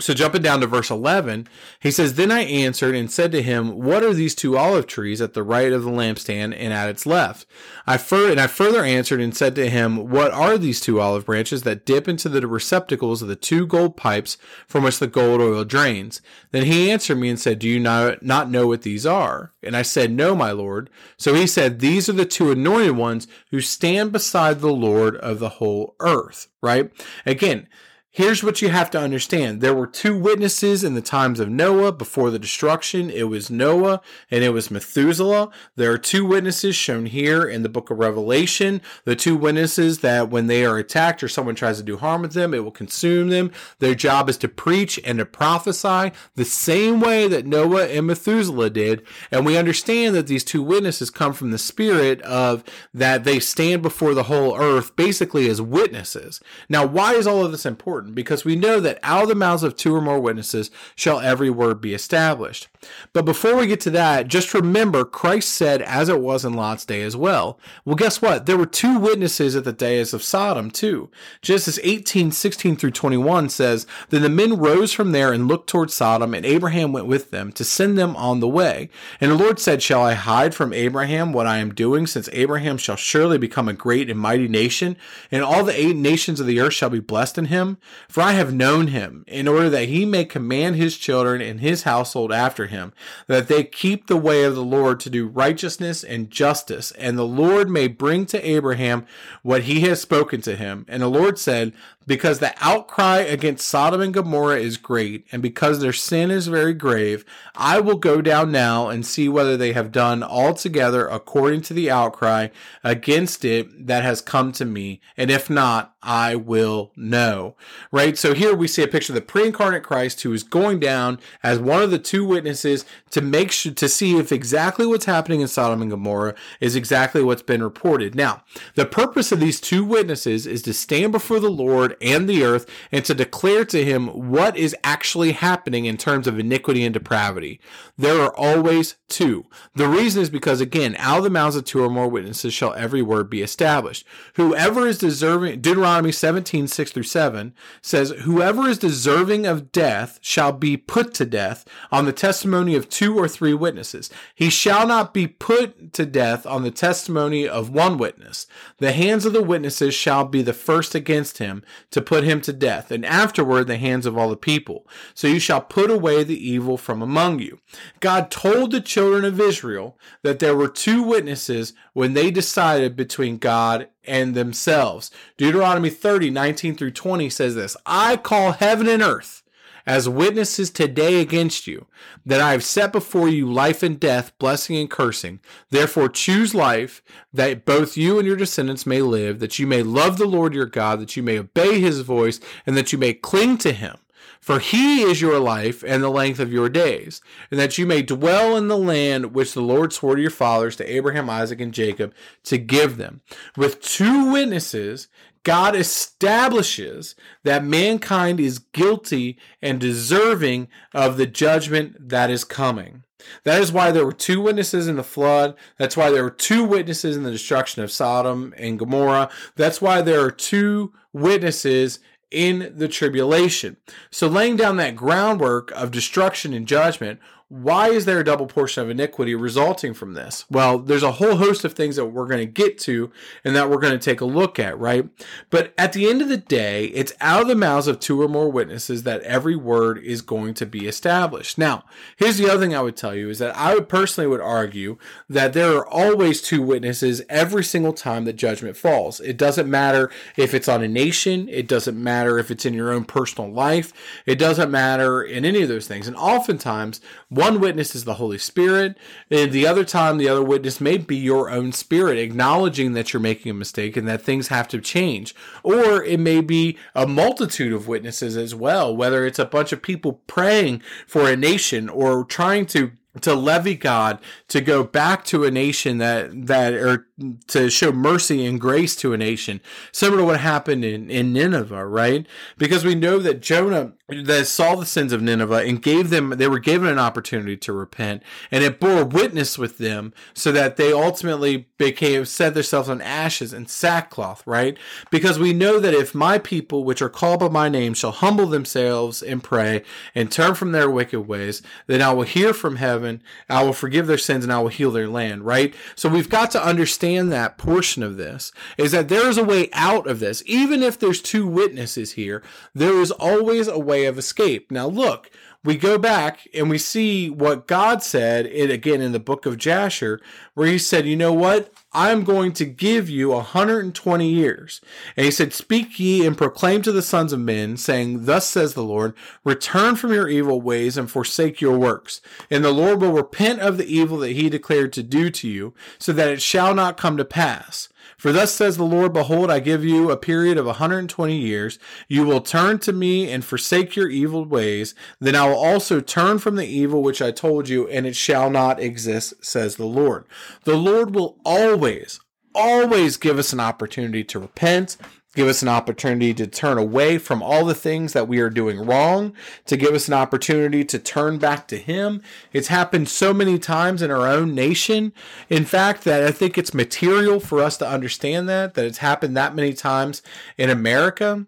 So 0.00 0.14
jumping 0.14 0.40
down 0.40 0.60
to 0.60 0.66
verse 0.66 0.90
11, 0.90 1.46
he 1.78 1.90
says, 1.90 2.14
Then 2.14 2.32
I 2.32 2.40
answered 2.40 2.94
and 2.94 3.10
said 3.10 3.32
to 3.32 3.42
him, 3.42 3.78
What 3.78 4.02
are 4.02 4.14
these 4.14 4.34
two 4.34 4.56
olive 4.56 4.86
trees 4.86 5.20
at 5.20 5.34
the 5.34 5.42
right 5.42 5.72
of 5.72 5.84
the 5.84 5.90
lampstand 5.90 6.56
and 6.56 6.72
at 6.72 6.88
its 6.88 7.04
left? 7.04 7.46
I 7.86 7.98
fur- 7.98 8.30
and 8.30 8.40
I 8.40 8.46
further 8.46 8.82
answered 8.82 9.20
and 9.20 9.36
said 9.36 9.54
to 9.56 9.68
him, 9.68 10.08
What 10.08 10.32
are 10.32 10.56
these 10.56 10.80
two 10.80 11.00
olive 11.00 11.26
branches 11.26 11.62
that 11.62 11.84
dip 11.84 12.08
into 12.08 12.28
the 12.28 12.46
receptacles 12.46 13.20
of 13.20 13.28
the 13.28 13.36
two 13.36 13.66
gold 13.66 13.96
pipes 13.96 14.38
from 14.66 14.84
which 14.84 14.98
the 14.98 15.06
gold 15.06 15.40
oil 15.40 15.64
drains? 15.64 16.22
Then 16.50 16.64
he 16.64 16.90
answered 16.90 17.16
me 17.16 17.28
and 17.28 17.38
said, 17.38 17.58
Do 17.58 17.68
you 17.68 17.78
not, 17.78 18.22
not 18.22 18.50
know 18.50 18.66
what 18.66 18.82
these 18.82 19.04
are? 19.04 19.52
And 19.62 19.76
I 19.76 19.82
said, 19.82 20.10
No, 20.10 20.34
my 20.34 20.50
Lord. 20.50 20.88
So 21.18 21.34
he 21.34 21.46
said, 21.46 21.80
These 21.80 22.08
are 22.08 22.14
the 22.14 22.24
two 22.24 22.50
anointed 22.50 22.96
ones 22.96 23.26
who 23.50 23.60
stand 23.60 24.12
beside 24.12 24.60
the 24.60 24.72
Lord 24.72 25.16
of 25.16 25.40
the 25.40 25.50
whole 25.50 25.94
earth, 26.00 26.48
right? 26.62 26.90
Again, 27.26 27.68
Here's 28.12 28.42
what 28.42 28.60
you 28.60 28.70
have 28.70 28.90
to 28.90 29.00
understand. 29.00 29.60
There 29.60 29.72
were 29.72 29.86
two 29.86 30.18
witnesses 30.18 30.82
in 30.82 30.94
the 30.94 31.00
times 31.00 31.38
of 31.38 31.48
Noah 31.48 31.92
before 31.92 32.32
the 32.32 32.40
destruction. 32.40 33.08
It 33.08 33.28
was 33.28 33.50
Noah 33.50 34.00
and 34.32 34.42
it 34.42 34.48
was 34.48 34.68
Methuselah. 34.68 35.50
There 35.76 35.92
are 35.92 35.98
two 35.98 36.24
witnesses 36.24 36.74
shown 36.74 37.06
here 37.06 37.48
in 37.48 37.62
the 37.62 37.68
book 37.68 37.88
of 37.88 38.00
Revelation. 38.00 38.82
The 39.04 39.14
two 39.14 39.36
witnesses 39.36 40.00
that 40.00 40.28
when 40.28 40.48
they 40.48 40.64
are 40.64 40.76
attacked 40.76 41.22
or 41.22 41.28
someone 41.28 41.54
tries 41.54 41.76
to 41.76 41.84
do 41.84 41.98
harm 41.98 42.22
with 42.22 42.32
them, 42.32 42.52
it 42.52 42.64
will 42.64 42.72
consume 42.72 43.28
them. 43.28 43.52
Their 43.78 43.94
job 43.94 44.28
is 44.28 44.38
to 44.38 44.48
preach 44.48 44.98
and 45.04 45.18
to 45.18 45.24
prophesy 45.24 46.10
the 46.34 46.44
same 46.44 46.98
way 46.98 47.28
that 47.28 47.46
Noah 47.46 47.86
and 47.86 48.08
Methuselah 48.08 48.70
did. 48.70 49.06
And 49.30 49.46
we 49.46 49.56
understand 49.56 50.16
that 50.16 50.26
these 50.26 50.42
two 50.42 50.64
witnesses 50.64 51.10
come 51.10 51.32
from 51.32 51.52
the 51.52 51.58
spirit 51.58 52.20
of 52.22 52.64
that 52.92 53.22
they 53.22 53.38
stand 53.38 53.82
before 53.82 54.14
the 54.14 54.24
whole 54.24 54.56
earth 54.56 54.96
basically 54.96 55.48
as 55.48 55.62
witnesses. 55.62 56.40
Now, 56.68 56.84
why 56.84 57.14
is 57.14 57.28
all 57.28 57.44
of 57.44 57.52
this 57.52 57.64
important? 57.64 57.99
Important 58.00 58.14
because 58.14 58.44
we 58.44 58.56
know 58.56 58.80
that 58.80 58.98
out 59.02 59.24
of 59.24 59.28
the 59.28 59.34
mouths 59.34 59.62
of 59.62 59.76
two 59.76 59.94
or 59.94 60.00
more 60.00 60.20
witnesses 60.20 60.70
shall 60.96 61.20
every 61.20 61.50
word 61.50 61.80
be 61.80 61.94
established. 61.94 62.68
But 63.12 63.24
before 63.24 63.56
we 63.56 63.66
get 63.66 63.80
to 63.80 63.90
that, 63.90 64.28
just 64.28 64.54
remember 64.54 65.04
Christ 65.04 65.50
said, 65.50 65.82
as 65.82 66.08
it 66.08 66.20
was 66.20 66.44
in 66.44 66.54
Lot's 66.54 66.84
day 66.84 67.02
as 67.02 67.16
well. 67.16 67.58
Well, 67.84 67.96
guess 67.96 68.22
what? 68.22 68.46
There 68.46 68.56
were 68.56 68.66
two 68.66 68.98
witnesses 68.98 69.54
at 69.54 69.64
the 69.64 69.72
days 69.72 70.14
of 70.14 70.22
Sodom, 70.22 70.70
too. 70.70 71.10
Genesis 71.42 71.78
18, 71.82 72.30
16 72.32 72.76
through 72.76 72.92
21 72.92 73.50
says, 73.50 73.86
Then 74.08 74.22
the 74.22 74.28
men 74.28 74.56
rose 74.56 74.92
from 74.92 75.12
there 75.12 75.32
and 75.32 75.48
looked 75.48 75.68
toward 75.68 75.90
Sodom, 75.90 76.32
and 76.32 76.46
Abraham 76.46 76.92
went 76.92 77.06
with 77.06 77.30
them 77.30 77.52
to 77.52 77.64
send 77.64 77.98
them 77.98 78.16
on 78.16 78.40
the 78.40 78.48
way. 78.48 78.88
And 79.20 79.30
the 79.30 79.36
Lord 79.36 79.58
said, 79.58 79.82
Shall 79.82 80.02
I 80.02 80.14
hide 80.14 80.54
from 80.54 80.72
Abraham 80.72 81.32
what 81.32 81.46
I 81.46 81.58
am 81.58 81.74
doing, 81.74 82.06
since 82.06 82.28
Abraham 82.32 82.78
shall 82.78 82.96
surely 82.96 83.36
become 83.36 83.68
a 83.68 83.74
great 83.74 84.08
and 84.08 84.18
mighty 84.18 84.48
nation, 84.48 84.96
and 85.30 85.42
all 85.42 85.64
the 85.64 85.78
eight 85.78 85.96
nations 85.96 86.40
of 86.40 86.46
the 86.46 86.60
earth 86.60 86.74
shall 86.74 86.90
be 86.90 87.00
blessed 87.00 87.36
in 87.36 87.46
him? 87.46 87.76
For 88.08 88.22
I 88.22 88.32
have 88.32 88.52
known 88.52 88.88
him, 88.88 89.24
in 89.26 89.46
order 89.46 89.70
that 89.70 89.88
he 89.88 90.04
may 90.04 90.24
command 90.24 90.76
his 90.76 90.96
children 90.96 91.40
and 91.40 91.60
his 91.60 91.84
household 91.84 92.32
after 92.32 92.66
him, 92.66 92.92
that 93.26 93.48
they 93.48 93.64
keep 93.64 94.06
the 94.06 94.16
way 94.16 94.44
of 94.44 94.54
the 94.54 94.64
Lord 94.64 95.00
to 95.00 95.10
do 95.10 95.28
righteousness 95.28 96.02
and 96.02 96.30
justice, 96.30 96.90
and 96.92 97.16
the 97.16 97.24
Lord 97.24 97.70
may 97.70 97.86
bring 97.86 98.26
to 98.26 98.48
Abraham 98.48 99.06
what 99.42 99.62
he 99.62 99.80
has 99.82 100.00
spoken 100.00 100.40
to 100.42 100.56
him. 100.56 100.84
And 100.88 101.02
the 101.02 101.08
Lord 101.08 101.38
said, 101.38 101.72
because 102.06 102.40
the 102.40 102.54
outcry 102.60 103.18
against 103.18 103.68
Sodom 103.68 104.00
and 104.00 104.12
Gomorrah 104.12 104.58
is 104.58 104.76
great, 104.76 105.26
and 105.30 105.40
because 105.40 105.78
their 105.78 105.92
sin 105.92 106.30
is 106.30 106.48
very 106.48 106.74
grave, 106.74 107.24
I 107.54 107.78
will 107.78 107.98
go 107.98 108.20
down 108.20 108.50
now 108.50 108.88
and 108.88 109.06
see 109.06 109.28
whether 109.28 109.56
they 109.56 109.72
have 109.74 109.92
done 109.92 110.22
altogether 110.22 111.06
according 111.06 111.60
to 111.62 111.74
the 111.74 111.90
outcry 111.90 112.48
against 112.82 113.44
it 113.44 113.86
that 113.86 114.02
has 114.02 114.20
come 114.20 114.50
to 114.52 114.64
me, 114.64 115.00
and 115.16 115.30
if 115.30 115.48
not, 115.48 115.89
I 116.02 116.34
will 116.34 116.92
know. 116.96 117.56
Right? 117.92 118.16
So 118.16 118.34
here 118.34 118.54
we 118.54 118.68
see 118.68 118.82
a 118.82 118.88
picture 118.88 119.12
of 119.12 119.16
the 119.16 119.20
pre-incarnate 119.20 119.82
Christ 119.82 120.22
who 120.22 120.32
is 120.32 120.42
going 120.42 120.80
down 120.80 121.18
as 121.42 121.58
one 121.58 121.82
of 121.82 121.90
the 121.90 121.98
two 121.98 122.24
witnesses 122.24 122.84
to 123.10 123.20
make 123.20 123.52
sure 123.52 123.72
to 123.72 123.88
see 123.88 124.16
if 124.16 124.32
exactly 124.32 124.86
what's 124.86 125.04
happening 125.04 125.40
in 125.40 125.48
Sodom 125.48 125.82
and 125.82 125.90
Gomorrah 125.90 126.34
is 126.60 126.74
exactly 126.74 127.22
what's 127.22 127.42
been 127.42 127.62
reported. 127.62 128.14
Now, 128.14 128.44
the 128.76 128.86
purpose 128.86 129.32
of 129.32 129.40
these 129.40 129.60
two 129.60 129.84
witnesses 129.84 130.46
is 130.46 130.62
to 130.62 130.72
stand 130.72 131.12
before 131.12 131.40
the 131.40 131.50
Lord 131.50 131.96
and 132.00 132.28
the 132.28 132.44
earth 132.44 132.66
and 132.90 133.04
to 133.04 133.14
declare 133.14 133.64
to 133.66 133.84
him 133.84 134.08
what 134.30 134.56
is 134.56 134.74
actually 134.82 135.32
happening 135.32 135.84
in 135.84 135.96
terms 135.96 136.26
of 136.26 136.38
iniquity 136.38 136.84
and 136.84 136.94
depravity. 136.94 137.60
There 137.98 138.22
are 138.22 138.34
always 138.36 138.96
two. 139.08 139.46
The 139.74 139.88
reason 139.88 140.22
is 140.22 140.30
because 140.30 140.60
again, 140.60 140.96
out 140.98 141.18
of 141.18 141.24
the 141.24 141.30
mouths 141.30 141.56
of 141.56 141.64
two 141.64 141.82
or 141.84 141.90
more 141.90 142.08
witnesses 142.08 142.54
shall 142.54 142.72
every 142.74 143.02
word 143.02 143.28
be 143.28 143.42
established. 143.42 144.06
Whoever 144.34 144.86
is 144.86 144.98
deserving 144.98 145.60
Deuteronomy 145.60 145.89
Deuteronomy 145.90 146.12
17, 146.12 146.68
6 146.68 146.92
through 146.92 147.02
7 147.02 147.52
says, 147.82 148.10
Whoever 148.22 148.68
is 148.68 148.78
deserving 148.78 149.44
of 149.44 149.72
death 149.72 150.20
shall 150.22 150.52
be 150.52 150.76
put 150.76 151.12
to 151.14 151.24
death 151.24 151.66
on 151.90 152.04
the 152.04 152.12
testimony 152.12 152.76
of 152.76 152.88
two 152.88 153.18
or 153.18 153.26
three 153.26 153.54
witnesses. 153.54 154.08
He 154.32 154.50
shall 154.50 154.86
not 154.86 155.12
be 155.12 155.26
put 155.26 155.92
to 155.94 156.06
death 156.06 156.46
on 156.46 156.62
the 156.62 156.70
testimony 156.70 157.48
of 157.48 157.70
one 157.70 157.98
witness. 157.98 158.46
The 158.78 158.92
hands 158.92 159.26
of 159.26 159.32
the 159.32 159.42
witnesses 159.42 159.92
shall 159.92 160.24
be 160.24 160.42
the 160.42 160.52
first 160.52 160.94
against 160.94 161.38
him 161.38 161.64
to 161.90 162.00
put 162.00 162.22
him 162.22 162.40
to 162.42 162.52
death, 162.52 162.92
and 162.92 163.04
afterward 163.04 163.66
the 163.66 163.76
hands 163.76 164.06
of 164.06 164.16
all 164.16 164.30
the 164.30 164.36
people. 164.36 164.86
So 165.12 165.26
you 165.26 165.40
shall 165.40 165.60
put 165.60 165.90
away 165.90 166.22
the 166.22 166.38
evil 166.38 166.76
from 166.76 167.02
among 167.02 167.40
you. 167.40 167.58
God 167.98 168.30
told 168.30 168.70
the 168.70 168.80
children 168.80 169.24
of 169.24 169.40
Israel 169.40 169.98
that 170.22 170.38
there 170.38 170.54
were 170.54 170.68
two 170.68 171.02
witnesses 171.02 171.72
when 171.94 172.14
they 172.14 172.30
decided 172.30 172.94
between 172.94 173.38
God 173.38 173.88
and 174.04 174.34
themselves. 174.34 175.10
Deuteronomy 175.36 175.90
30, 175.90 176.30
19 176.30 176.74
through 176.76 176.92
20 176.92 177.28
says 177.30 177.54
this 177.54 177.76
I 177.86 178.16
call 178.16 178.52
heaven 178.52 178.88
and 178.88 179.02
earth 179.02 179.42
as 179.86 180.08
witnesses 180.08 180.70
today 180.70 181.20
against 181.20 181.66
you, 181.66 181.86
that 182.24 182.40
I 182.40 182.52
have 182.52 182.64
set 182.64 182.92
before 182.92 183.28
you 183.28 183.50
life 183.50 183.82
and 183.82 183.98
death, 183.98 184.36
blessing 184.38 184.76
and 184.76 184.90
cursing. 184.90 185.40
Therefore 185.70 186.08
choose 186.08 186.54
life, 186.54 187.02
that 187.32 187.64
both 187.64 187.96
you 187.96 188.18
and 188.18 188.26
your 188.26 188.36
descendants 188.36 188.86
may 188.86 189.02
live, 189.02 189.38
that 189.40 189.58
you 189.58 189.66
may 189.66 189.82
love 189.82 190.18
the 190.18 190.26
Lord 190.26 190.54
your 190.54 190.66
God, 190.66 191.00
that 191.00 191.16
you 191.16 191.22
may 191.22 191.38
obey 191.38 191.80
his 191.80 192.00
voice, 192.00 192.40
and 192.66 192.76
that 192.76 192.92
you 192.92 192.98
may 192.98 193.14
cling 193.14 193.58
to 193.58 193.72
him. 193.72 193.96
For 194.40 194.58
he 194.58 195.02
is 195.02 195.20
your 195.20 195.38
life 195.38 195.84
and 195.86 196.02
the 196.02 196.08
length 196.08 196.40
of 196.40 196.52
your 196.52 196.70
days, 196.70 197.20
and 197.50 197.60
that 197.60 197.76
you 197.76 197.86
may 197.86 198.00
dwell 198.00 198.56
in 198.56 198.68
the 198.68 198.78
land 198.78 199.34
which 199.34 199.52
the 199.52 199.60
Lord 199.60 199.92
swore 199.92 200.16
to 200.16 200.22
your 200.22 200.30
fathers, 200.30 200.76
to 200.76 200.90
Abraham, 200.90 201.28
Isaac, 201.28 201.60
and 201.60 201.74
Jacob, 201.74 202.14
to 202.44 202.56
give 202.56 202.96
them. 202.96 203.20
With 203.56 203.82
two 203.82 204.32
witnesses, 204.32 205.08
God 205.42 205.76
establishes 205.76 207.14
that 207.44 207.64
mankind 207.64 208.40
is 208.40 208.58
guilty 208.58 209.38
and 209.60 209.78
deserving 209.78 210.68
of 210.94 211.16
the 211.16 211.26
judgment 211.26 212.08
that 212.08 212.30
is 212.30 212.44
coming. 212.44 213.04
That 213.44 213.60
is 213.60 213.72
why 213.72 213.90
there 213.90 214.04
were 214.04 214.12
two 214.12 214.40
witnesses 214.40 214.88
in 214.88 214.96
the 214.96 215.02
flood. 215.02 215.54
That's 215.78 215.96
why 215.96 216.10
there 216.10 216.22
were 216.22 216.30
two 216.30 216.64
witnesses 216.64 217.16
in 217.16 217.22
the 217.22 217.30
destruction 217.30 217.82
of 217.82 217.92
Sodom 217.92 218.54
and 218.56 218.78
Gomorrah. 218.78 219.30
That's 219.56 219.82
why 219.82 220.00
there 220.00 220.24
are 220.24 220.30
two 220.30 220.92
witnesses 221.12 221.98
in 222.30 222.72
the 222.76 222.88
tribulation. 222.88 223.76
So, 224.10 224.28
laying 224.28 224.56
down 224.56 224.76
that 224.76 224.96
groundwork 224.96 225.70
of 225.72 225.90
destruction 225.90 226.52
and 226.54 226.66
judgment, 226.66 227.20
why 227.50 227.88
is 227.88 228.04
there 228.04 228.20
a 228.20 228.24
double 228.24 228.46
portion 228.46 228.84
of 228.84 228.90
iniquity 228.90 229.34
resulting 229.34 229.92
from 229.92 230.14
this? 230.14 230.44
Well, 230.48 230.78
there's 230.78 231.02
a 231.02 231.10
whole 231.10 231.34
host 231.34 231.64
of 231.64 231.72
things 231.72 231.96
that 231.96 232.06
we're 232.06 232.28
going 232.28 232.46
to 232.46 232.46
get 232.46 232.78
to 232.78 233.10
and 233.44 233.56
that 233.56 233.68
we're 233.68 233.80
going 233.80 233.92
to 233.92 233.98
take 233.98 234.20
a 234.20 234.24
look 234.24 234.60
at, 234.60 234.78
right? 234.78 235.08
But 235.50 235.74
at 235.76 235.92
the 235.92 236.08
end 236.08 236.22
of 236.22 236.28
the 236.28 236.36
day, 236.36 236.84
it's 236.86 237.12
out 237.20 237.42
of 237.42 237.48
the 237.48 237.56
mouths 237.56 237.88
of 237.88 237.98
two 237.98 238.22
or 238.22 238.28
more 238.28 238.48
witnesses 238.48 239.02
that 239.02 239.22
every 239.22 239.56
word 239.56 239.98
is 239.98 240.22
going 240.22 240.54
to 240.54 240.64
be 240.64 240.86
established. 240.86 241.58
Now, 241.58 241.84
here's 242.16 242.38
the 242.38 242.48
other 242.48 242.60
thing 242.60 242.72
I 242.72 242.82
would 242.82 242.96
tell 242.96 243.16
you 243.16 243.28
is 243.28 243.40
that 243.40 243.56
I 243.56 243.74
would 243.74 243.88
personally 243.88 244.28
would 244.28 244.40
argue 244.40 244.96
that 245.28 245.52
there 245.52 245.76
are 245.76 245.88
always 245.88 246.40
two 246.40 246.62
witnesses 246.62 247.20
every 247.28 247.64
single 247.64 247.92
time 247.92 248.26
that 248.26 248.34
judgment 248.34 248.76
falls. 248.76 249.18
It 249.18 249.36
doesn't 249.36 249.68
matter 249.68 250.08
if 250.36 250.54
it's 250.54 250.68
on 250.68 250.84
a 250.84 250.88
nation, 250.88 251.48
it 251.48 251.66
doesn't 251.66 252.00
matter 252.00 252.38
if 252.38 252.52
it's 252.52 252.64
in 252.64 252.74
your 252.74 252.92
own 252.92 253.06
personal 253.06 253.50
life, 253.50 253.92
it 254.24 254.38
doesn't 254.38 254.70
matter 254.70 255.20
in 255.20 255.44
any 255.44 255.62
of 255.62 255.68
those 255.68 255.88
things. 255.88 256.06
And 256.06 256.16
oftentimes, 256.16 257.00
one 257.40 257.58
witness 257.58 257.94
is 257.94 258.04
the 258.04 258.14
Holy 258.14 258.38
Spirit, 258.38 258.98
and 259.30 259.50
the 259.50 259.66
other 259.66 259.84
time, 259.84 260.18
the 260.18 260.28
other 260.28 260.42
witness 260.42 260.80
may 260.80 260.98
be 260.98 261.16
your 261.16 261.50
own 261.50 261.72
spirit, 261.72 262.18
acknowledging 262.18 262.92
that 262.92 263.12
you're 263.12 263.20
making 263.20 263.50
a 263.50 263.54
mistake 263.54 263.96
and 263.96 264.06
that 264.06 264.20
things 264.20 264.48
have 264.48 264.68
to 264.68 264.80
change. 264.80 265.34
Or 265.62 266.04
it 266.04 266.20
may 266.20 266.42
be 266.42 266.76
a 266.94 267.06
multitude 267.06 267.72
of 267.72 267.88
witnesses 267.88 268.36
as 268.36 268.54
well, 268.54 268.94
whether 268.94 269.24
it's 269.24 269.38
a 269.38 269.46
bunch 269.46 269.72
of 269.72 269.80
people 269.82 270.20
praying 270.26 270.82
for 271.06 271.30
a 271.30 271.36
nation 271.36 271.88
or 271.88 272.24
trying 272.24 272.66
to 272.66 272.92
to 273.20 273.34
levy 273.34 273.74
God 273.74 274.20
to 274.48 274.60
go 274.60 274.84
back 274.84 275.24
to 275.26 275.44
a 275.44 275.50
nation 275.50 275.98
that 275.98 276.46
that 276.46 276.74
or 276.74 277.08
to 277.48 277.68
show 277.68 277.92
mercy 277.92 278.46
and 278.46 278.60
grace 278.60 278.94
to 278.96 279.12
a 279.12 279.18
nation, 279.18 279.60
similar 279.92 280.18
to 280.18 280.24
what 280.24 280.40
happened 280.40 280.84
in, 280.84 281.10
in 281.10 281.32
Nineveh, 281.32 281.86
right? 281.86 282.26
Because 282.56 282.84
we 282.84 282.94
know 282.94 283.18
that 283.18 283.42
Jonah 283.42 283.92
that 284.08 284.46
saw 284.46 284.74
the 284.74 284.86
sins 284.86 285.12
of 285.12 285.22
Nineveh 285.22 285.64
and 285.66 285.82
gave 285.82 286.10
them 286.10 286.30
they 286.30 286.48
were 286.48 286.58
given 286.58 286.88
an 286.88 286.98
opportunity 286.98 287.56
to 287.56 287.72
repent 287.72 288.22
and 288.50 288.64
it 288.64 288.80
bore 288.80 289.04
witness 289.04 289.56
with 289.56 289.78
them 289.78 290.12
so 290.34 290.50
that 290.50 290.76
they 290.76 290.92
ultimately 290.92 291.68
became 291.78 292.24
set 292.24 292.54
themselves 292.54 292.88
on 292.88 293.00
ashes 293.00 293.52
and 293.52 293.70
sackcloth 293.70 294.44
right 294.46 294.76
because 295.10 295.38
we 295.38 295.52
know 295.52 295.78
that 295.78 295.94
if 295.94 296.12
my 296.12 296.38
people 296.38 296.82
which 296.82 297.00
are 297.00 297.08
called 297.08 297.38
by 297.38 297.48
my 297.48 297.68
name 297.68 297.94
shall 297.94 298.10
humble 298.10 298.46
themselves 298.46 299.22
and 299.22 299.44
pray 299.44 299.82
and 300.14 300.32
turn 300.32 300.54
from 300.54 300.72
their 300.72 300.90
wicked 300.90 301.20
ways 301.20 301.62
then 301.86 302.02
I 302.02 302.12
will 302.12 302.24
hear 302.24 302.52
from 302.52 302.76
heaven 302.76 302.99
I 303.48 303.62
will 303.62 303.72
forgive 303.72 304.06
their 304.06 304.18
sins 304.18 304.44
and 304.44 304.52
I 304.52 304.60
will 304.60 304.68
heal 304.68 304.90
their 304.90 305.08
land 305.08 305.44
right 305.44 305.74
so 305.94 306.08
we've 306.08 306.28
got 306.28 306.50
to 306.52 306.64
understand 306.64 307.30
that 307.30 307.58
portion 307.58 308.02
of 308.02 308.16
this 308.16 308.50
is 308.78 308.92
that 308.92 309.08
there 309.08 309.28
is 309.28 309.38
a 309.38 309.44
way 309.44 309.68
out 309.72 310.06
of 310.06 310.20
this 310.20 310.42
even 310.46 310.82
if 310.82 310.98
there's 310.98 311.20
two 311.20 311.46
witnesses 311.46 312.12
here 312.12 312.42
there 312.74 313.00
is 313.00 313.10
always 313.10 313.68
a 313.68 313.78
way 313.78 313.90
way 313.90 314.06
of 314.06 314.18
escape. 314.18 314.70
Now, 314.70 314.86
look, 314.86 315.30
we 315.64 315.76
go 315.76 315.98
back 315.98 316.48
and 316.54 316.70
we 316.70 316.78
see 316.78 317.28
what 317.28 317.66
God 317.66 318.02
said, 318.02 318.46
it 318.46 318.70
again 318.70 319.00
in 319.00 319.10
the 319.12 319.18
book 319.18 319.46
of 319.46 319.58
Jasher, 319.58 320.20
where 320.54 320.68
he 320.68 320.78
said, 320.78 321.06
You 321.06 321.16
know 321.16 321.32
what? 321.32 321.72
I'm 321.92 322.22
going 322.22 322.52
to 322.52 322.64
give 322.64 323.10
you 323.10 323.30
120 323.30 324.28
years. 324.28 324.80
And 325.16 325.24
he 325.24 325.32
said, 325.32 325.52
Speak 325.52 325.98
ye 325.98 326.24
and 326.24 326.38
proclaim 326.38 326.82
to 326.82 326.92
the 326.92 327.02
sons 327.02 327.32
of 327.32 327.40
men, 327.40 327.76
saying, 327.76 328.26
Thus 328.26 328.46
says 328.46 328.74
the 328.74 328.84
Lord, 328.84 329.14
return 329.42 329.96
from 329.96 330.12
your 330.12 330.28
evil 330.28 330.60
ways 330.60 330.96
and 330.96 331.10
forsake 331.10 331.60
your 331.60 331.76
works. 331.76 332.20
And 332.48 332.64
the 332.64 332.70
Lord 332.70 333.00
will 333.00 333.12
repent 333.12 333.60
of 333.60 333.76
the 333.76 333.86
evil 333.86 334.18
that 334.18 334.32
he 334.32 334.48
declared 334.48 334.92
to 334.92 335.02
do 335.02 335.30
to 335.30 335.48
you, 335.48 335.74
so 335.98 336.12
that 336.12 336.28
it 336.28 336.40
shall 336.40 336.74
not 336.74 336.96
come 336.96 337.16
to 337.16 337.24
pass. 337.24 337.88
For 338.16 338.32
thus 338.32 338.52
says 338.52 338.76
the 338.76 338.84
Lord, 338.84 339.12
Behold, 339.12 339.50
I 339.50 339.60
give 339.60 339.84
you 339.84 340.10
a 340.10 340.16
period 340.16 340.58
of 340.58 340.66
120 340.66 341.36
years. 341.36 341.78
You 342.08 342.24
will 342.24 342.40
turn 342.40 342.78
to 342.80 342.92
me 342.92 343.30
and 343.30 343.44
forsake 343.44 343.96
your 343.96 344.08
evil 344.08 344.44
ways. 344.44 344.94
Then 345.18 345.34
I 345.34 345.48
will 345.48 345.58
also 345.58 346.00
turn 346.00 346.38
from 346.38 346.56
the 346.56 346.66
evil 346.66 347.02
which 347.02 347.22
I 347.22 347.30
told 347.30 347.68
you, 347.68 347.88
and 347.88 348.06
it 348.06 348.16
shall 348.16 348.50
not 348.50 348.80
exist, 348.80 349.44
says 349.44 349.76
the 349.76 349.86
Lord. 349.86 350.24
The 350.64 350.76
Lord 350.76 351.14
will 351.14 351.38
always, 351.44 352.20
always 352.54 353.16
give 353.16 353.38
us 353.38 353.52
an 353.52 353.60
opportunity 353.60 354.24
to 354.24 354.38
repent 354.38 354.96
give 355.34 355.46
us 355.46 355.62
an 355.62 355.68
opportunity 355.68 356.34
to 356.34 356.46
turn 356.46 356.76
away 356.76 357.18
from 357.18 357.42
all 357.42 357.64
the 357.64 357.74
things 357.74 358.12
that 358.12 358.26
we 358.26 358.40
are 358.40 358.50
doing 358.50 358.84
wrong, 358.84 359.32
to 359.66 359.76
give 359.76 359.94
us 359.94 360.08
an 360.08 360.14
opportunity 360.14 360.84
to 360.84 360.98
turn 360.98 361.38
back 361.38 361.68
to 361.68 361.78
Him. 361.78 362.22
It's 362.52 362.68
happened 362.68 363.08
so 363.08 363.32
many 363.32 363.58
times 363.58 364.02
in 364.02 364.10
our 364.10 364.26
own 364.26 364.54
nation. 364.54 365.12
In 365.48 365.64
fact, 365.64 366.04
that 366.04 366.22
I 366.22 366.32
think 366.32 366.58
it's 366.58 366.74
material 366.74 367.38
for 367.38 367.60
us 367.62 367.76
to 367.78 367.88
understand 367.88 368.48
that, 368.48 368.74
that 368.74 368.84
it's 368.84 368.98
happened 368.98 369.36
that 369.36 369.54
many 369.54 369.72
times 369.72 370.22
in 370.58 370.70
America. 370.70 371.46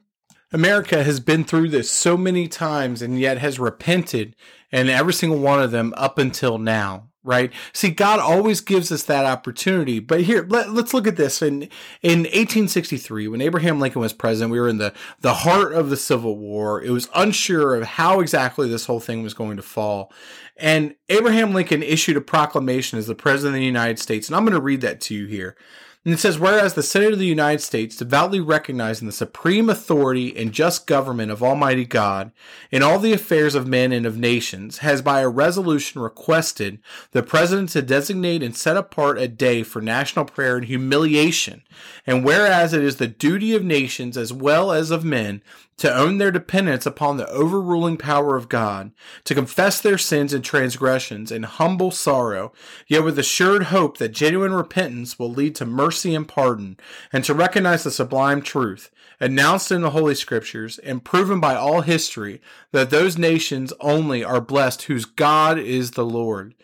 America 0.52 1.02
has 1.02 1.18
been 1.18 1.44
through 1.44 1.70
this 1.70 1.90
so 1.90 2.16
many 2.16 2.46
times 2.46 3.02
and 3.02 3.18
yet 3.18 3.38
has 3.38 3.58
repented 3.58 4.36
and 4.70 4.88
every 4.90 5.12
single 5.12 5.38
one 5.38 5.62
of 5.62 5.70
them 5.70 5.94
up 5.96 6.18
until 6.18 6.58
now 6.58 7.08
right? 7.24 7.52
See, 7.72 7.90
God 7.90 8.18
always 8.18 8.60
gives 8.60 8.90
us 8.90 9.04
that 9.04 9.24
opportunity. 9.24 10.00
But 10.00 10.22
here, 10.22 10.44
let, 10.48 10.68
us 10.68 10.94
look 10.94 11.06
at 11.06 11.16
this. 11.16 11.42
In 11.42 11.68
in 12.02 12.20
1863, 12.20 13.28
when 13.28 13.40
Abraham 13.40 13.80
Lincoln 13.80 14.00
was 14.00 14.12
president, 14.12 14.52
we 14.52 14.60
were 14.60 14.68
in 14.68 14.78
the 14.78 14.92
the 15.20 15.34
heart 15.34 15.72
of 15.72 15.90
the 15.90 15.96
Civil 15.96 16.36
War. 16.36 16.82
It 16.82 16.90
was 16.90 17.08
unsure 17.14 17.76
of 17.76 17.84
how 17.84 18.20
exactly 18.20 18.68
this 18.68 18.86
whole 18.86 19.00
thing 19.00 19.22
was 19.22 19.34
going 19.34 19.56
to 19.56 19.62
fall. 19.62 20.12
And 20.56 20.94
Abraham 21.08 21.54
Lincoln 21.54 21.82
issued 21.82 22.16
a 22.16 22.20
proclamation 22.20 22.98
as 22.98 23.06
the 23.06 23.14
president 23.14 23.56
of 23.56 23.60
the 23.60 23.66
United 23.66 23.98
States, 23.98 24.28
and 24.28 24.36
I'm 24.36 24.44
going 24.44 24.54
to 24.54 24.60
read 24.60 24.82
that 24.82 25.00
to 25.02 25.14
you 25.14 25.26
here. 25.26 25.56
And 26.04 26.12
it 26.12 26.18
says, 26.18 26.36
whereas 26.36 26.74
the 26.74 26.82
Senate 26.82 27.12
of 27.12 27.20
the 27.20 27.26
United 27.26 27.60
States, 27.60 27.94
devoutly 27.94 28.40
recognizing 28.40 29.06
the 29.06 29.12
supreme 29.12 29.70
authority 29.70 30.36
and 30.36 30.52
just 30.52 30.88
government 30.88 31.30
of 31.30 31.44
Almighty 31.44 31.84
God 31.84 32.32
in 32.72 32.82
all 32.82 32.98
the 32.98 33.12
affairs 33.12 33.54
of 33.54 33.68
men 33.68 33.92
and 33.92 34.04
of 34.04 34.18
nations, 34.18 34.78
has 34.78 35.00
by 35.00 35.20
a 35.20 35.28
resolution 35.28 36.00
requested 36.00 36.80
the 37.12 37.22
President 37.22 37.68
to 37.70 37.82
designate 37.82 38.42
and 38.42 38.56
set 38.56 38.76
apart 38.76 39.16
a 39.16 39.28
day 39.28 39.62
for 39.62 39.80
national 39.80 40.24
prayer 40.24 40.56
and 40.56 40.64
humiliation. 40.64 41.62
And 42.04 42.24
whereas 42.24 42.72
it 42.72 42.82
is 42.82 42.96
the 42.96 43.06
duty 43.06 43.54
of 43.54 43.62
nations 43.62 44.16
as 44.16 44.32
well 44.32 44.72
as 44.72 44.90
of 44.90 45.04
men 45.04 45.40
to 45.78 45.94
own 45.94 46.18
their 46.18 46.30
dependence 46.30 46.86
upon 46.86 47.16
the 47.16 47.28
overruling 47.28 47.96
power 47.96 48.36
of 48.36 48.48
God, 48.48 48.92
to 49.24 49.34
confess 49.34 49.80
their 49.80 49.98
sins 49.98 50.32
and 50.32 50.44
transgressions 50.44 51.32
in 51.32 51.42
humble 51.42 51.90
sorrow, 51.90 52.52
yet 52.86 53.04
with 53.04 53.18
assured 53.18 53.64
hope 53.64 53.98
that 53.98 54.10
genuine 54.10 54.52
repentance 54.52 55.18
will 55.18 55.30
lead 55.30 55.54
to 55.56 55.66
mercy 55.66 56.14
and 56.14 56.28
pardon, 56.28 56.76
and 57.12 57.24
to 57.24 57.34
recognize 57.34 57.84
the 57.84 57.90
sublime 57.90 58.42
truth, 58.42 58.90
announced 59.18 59.70
in 59.70 59.82
the 59.82 59.90
Holy 59.90 60.14
Scriptures 60.14 60.78
and 60.78 61.04
proven 61.04 61.40
by 61.40 61.54
all 61.54 61.80
history, 61.80 62.40
that 62.72 62.90
those 62.90 63.16
nations 63.16 63.72
only 63.80 64.22
are 64.22 64.40
blessed 64.40 64.82
whose 64.82 65.04
God 65.04 65.58
is 65.58 65.92
the 65.92 66.04
Lord. 66.04 66.54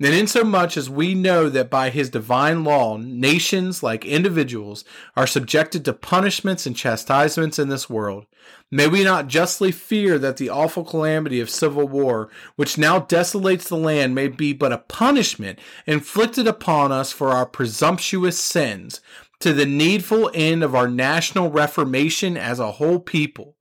And 0.00 0.14
insomuch 0.14 0.76
as 0.76 0.88
we 0.88 1.14
know 1.14 1.48
that 1.48 1.70
by 1.70 1.90
his 1.90 2.08
divine 2.08 2.64
law, 2.64 2.96
nations, 2.96 3.82
like 3.82 4.04
individuals, 4.04 4.84
are 5.16 5.26
subjected 5.26 5.84
to 5.84 5.92
punishments 5.92 6.66
and 6.66 6.76
chastisements 6.76 7.58
in 7.58 7.68
this 7.68 7.90
world, 7.90 8.26
may 8.70 8.86
we 8.86 9.04
not 9.04 9.28
justly 9.28 9.72
fear 9.72 10.18
that 10.18 10.36
the 10.36 10.50
awful 10.50 10.84
calamity 10.84 11.40
of 11.40 11.50
civil 11.50 11.86
war, 11.86 12.28
which 12.56 12.78
now 12.78 13.00
desolates 13.00 13.68
the 13.68 13.76
land, 13.76 14.14
may 14.14 14.28
be 14.28 14.52
but 14.52 14.72
a 14.72 14.78
punishment 14.78 15.58
inflicted 15.86 16.46
upon 16.46 16.92
us 16.92 17.12
for 17.12 17.30
our 17.30 17.46
presumptuous 17.46 18.38
sins, 18.38 19.00
to 19.40 19.52
the 19.52 19.66
needful 19.66 20.30
end 20.34 20.62
of 20.62 20.74
our 20.74 20.88
national 20.88 21.50
reformation 21.50 22.36
as 22.36 22.58
a 22.58 22.72
whole 22.72 22.98
people 22.98 23.54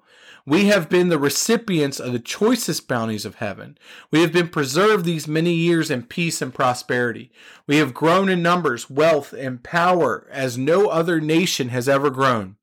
we 0.48 0.68
have 0.68 0.88
been 0.88 1.10
the 1.10 1.20
recipients 1.20 2.00
of 2.00 2.14
the 2.14 2.20
choicest 2.20 2.88
bounties 2.88 3.26
of 3.26 3.36
heaven. 3.36 3.78
We 4.12 4.22
have 4.22 4.32
been 4.32 4.48
preserved 4.48 5.04
these 5.04 5.28
many 5.28 5.54
years 5.54 5.92
in 5.92 6.04
peace 6.04 6.42
and 6.42 6.54
prosperity. 6.54 7.34
We 7.68 7.76
have 7.78 7.94
grown 7.94 8.30
in 8.30 8.42
numbers, 8.42 8.90
wealth, 8.90 9.34
and 9.34 9.62
power 9.62 10.26
as 10.32 10.58
no 10.58 10.88
other 10.88 11.20
nation 11.20 11.68
has 11.68 11.90
ever 11.90 12.10
grown. 12.10 12.56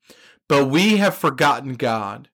But 0.47 0.65
we 0.65 0.97
have 0.97 1.13
forgotten 1.13 1.75
God. 1.75 2.29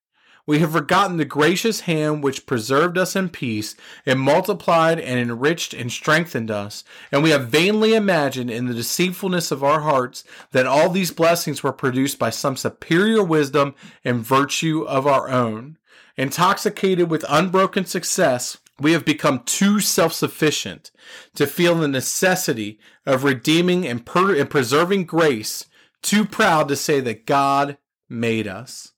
We 0.52 0.60
have 0.60 0.74
forgotten 0.74 1.16
the 1.16 1.24
gracious 1.24 1.80
hand 1.80 2.26
which 2.26 2.46
preserved 2.46 2.98
us 2.98 3.16
in 3.16 3.30
peace 3.30 3.74
and 4.06 4.20
multiplied 4.20 5.00
and 5.00 5.18
enriched 5.18 5.74
and 5.74 5.90
strengthened 5.90 6.52
us. 6.52 6.84
And 7.10 7.24
we 7.24 7.30
have 7.30 7.48
vainly 7.48 7.94
imagined 7.94 8.52
in 8.52 8.66
the 8.66 8.74
deceitfulness 8.74 9.52
of 9.52 9.64
our 9.64 9.80
hearts 9.80 10.26
that 10.52 10.68
all 10.68 10.90
these 10.90 11.14
blessings 11.14 11.64
were 11.64 11.72
produced 11.72 12.20
by 12.20 12.32
some 12.32 12.58
superior 12.58 13.24
wisdom 13.24 13.76
and 14.04 14.26
virtue 14.26 14.82
of 14.82 15.08
our 15.08 15.30
own. 15.30 15.78
Intoxicated 16.18 17.10
with 17.10 17.24
unbroken 17.30 17.86
success, 17.86 18.58
we 18.78 18.92
have 18.92 19.06
become 19.06 19.44
too 19.46 19.80
self 19.80 20.12
sufficient 20.12 20.92
to 21.36 21.48
feel 21.48 21.76
the 21.76 21.88
necessity 21.88 22.78
of 23.06 23.24
redeeming 23.24 23.88
and, 23.88 24.06
per- 24.06 24.36
and 24.36 24.50
preserving 24.50 25.06
grace, 25.06 25.68
too 26.02 26.26
proud 26.26 26.68
to 26.68 26.76
say 26.76 27.00
that 27.00 27.26
God 27.26 27.78
made 28.10 28.50
us. 28.50 28.91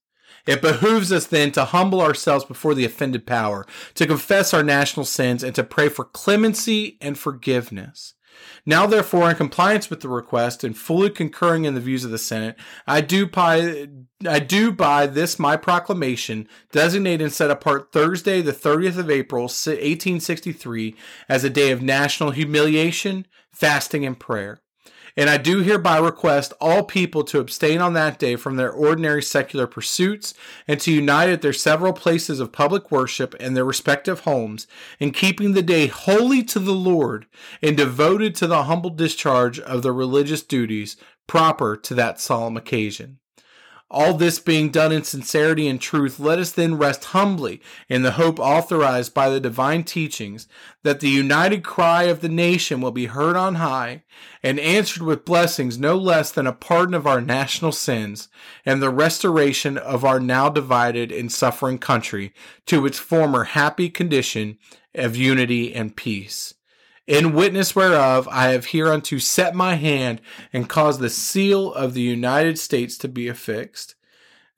It 0.46 0.62
behooves 0.62 1.12
us 1.12 1.26
then 1.26 1.52
to 1.54 1.66
humble 1.66 2.02
ourselves 2.02 2.46
before 2.46 2.74
the 2.74 2.86
offended 2.86 3.26
power, 3.26 3.66
to 3.96 4.06
confess 4.06 4.54
our 4.54 4.64
national 4.64 5.06
sins, 5.06 5.44
and 5.44 5.56
to 5.56 5.64
pray 5.64 5.90
for 5.90 6.06
clemency 6.06 6.98
and 7.00 7.18
forgiveness. 7.18 8.16
Now, 8.66 8.86
therefore, 8.88 9.30
in 9.30 9.36
compliance 9.36 9.90
with 9.90 10.02
the 10.02 10.10
request 10.10 10.64
and 10.64 10.78
fully 10.78 11.10
concurring 11.10 11.66
in 11.66 11.76
the 11.76 11.80
views 11.80 12.04
of 12.04 12.12
the 12.12 12.18
Senate, 12.18 12.56
I 12.88 13.02
do 13.02 13.28
by 13.28 13.88
I 14.28 14.40
do 14.40 14.72
by 14.72 15.06
this 15.06 15.38
my 15.38 15.58
proclamation 15.58 16.48
designate 16.72 17.22
and 17.22 17.32
set 17.32 17.52
apart 17.52 17.92
Thursday, 17.92 18.42
the 18.42 18.54
30th 18.54 18.98
of 18.98 19.12
April, 19.12 19.44
1863, 19.44 20.96
as 21.30 21.44
a 21.44 21.50
day 21.50 21.72
of 21.72 21.82
national 21.82 22.32
humiliation, 22.32 23.28
fasting, 23.52 24.06
and 24.06 24.20
prayer. 24.20 24.63
And 25.16 25.30
I 25.30 25.38
do 25.38 25.60
hereby 25.60 26.00
request 26.00 26.54
all 26.60 26.84
people 26.84 27.24
to 27.26 27.40
abstain 27.40 27.82
on 27.82 27.94
that 27.94 28.18
day 28.18 28.36
from 28.36 28.56
their 28.56 28.72
ordinary 28.72 29.22
secular 29.22 29.68
pursuits 29.68 30.34
and 30.68 30.80
to 30.82 30.92
unite 30.92 31.30
at 31.30 31.42
their 31.42 31.54
several 31.54 31.94
places 31.94 32.40
of 32.40 32.52
public 32.52 32.92
worship 32.92 33.36
and 33.40 33.56
their 33.56 33.66
respective 33.66 34.22
homes 34.22 34.66
in 35.00 35.12
keeping 35.12 35.54
the 35.54 35.62
day 35.62 35.88
holy 35.88 36.44
to 36.44 36.60
the 36.60 36.72
Lord 36.72 37.28
and 37.62 37.78
devoted 37.78 38.34
to 38.36 38.48
the 38.48 38.64
humble 38.64 38.90
discharge 38.90 39.60
of 39.60 39.84
their 39.84 39.94
religious 39.94 40.42
duties 40.42 40.98
proper 41.28 41.78
to 41.78 41.94
that 41.94 42.20
solemn 42.20 42.58
occasion. 42.58 43.20
All 43.94 44.16
this 44.16 44.40
being 44.40 44.72
done 44.72 44.92
in 44.92 45.04
sincerity 45.04 45.68
and 45.68 45.80
truth, 45.80 46.20
let 46.20 46.40
us 46.40 46.52
then 46.52 46.80
rest 46.80 47.06
humbly 47.06 47.62
in 47.88 48.02
the 48.02 48.14
hope 48.14 48.40
authorized 48.40 49.14
by 49.14 49.30
the 49.30 49.40
divine 49.40 49.84
teachings 49.84 50.48
that 50.82 51.00
the 51.00 51.10
united 51.10 51.64
cry 51.64 52.06
of 52.06 52.22
the 52.22 52.28
nation 52.28 52.82
will 52.82 52.92
be 52.92 53.06
heard 53.06 53.36
on 53.36 53.56
high 53.56 54.02
and 54.42 54.60
answered 54.60 55.04
with 55.04 55.26
blessings 55.26 55.78
no 55.78 55.96
less 55.96 56.32
than 56.32 56.48
a 56.48 56.54
pardon 56.54 56.96
of 56.96 57.06
our 57.06 57.22
national 57.22 57.72
sins 57.72 58.30
and 58.66 58.82
the 58.82 58.90
restoration 58.90 59.78
of 59.78 60.04
our 60.04 60.20
now 60.20 60.50
divided 60.50 61.12
and 61.12 61.32
suffering 61.32 61.78
country 61.78 62.34
to 62.66 62.88
its 62.88 62.98
former 62.98 63.44
happy 63.44 63.92
condition 63.92 64.58
of 64.96 65.16
unity 65.16 65.72
and 65.72 65.96
peace 65.96 66.56
in 67.08 67.34
witness 67.34 67.76
whereof 67.76 68.28
I 68.32 68.50
have 68.50 68.68
hereunto 68.68 69.18
set 69.18 69.56
my 69.56 69.76
hand 69.76 70.22
and 70.52 70.70
caused 70.70 71.00
the 71.00 71.10
seal 71.10 71.74
of 71.74 71.94
the 71.94 72.02
United 72.02 72.58
States 72.58 72.98
to 73.00 73.08
be 73.08 73.28
affixed. 73.28 73.96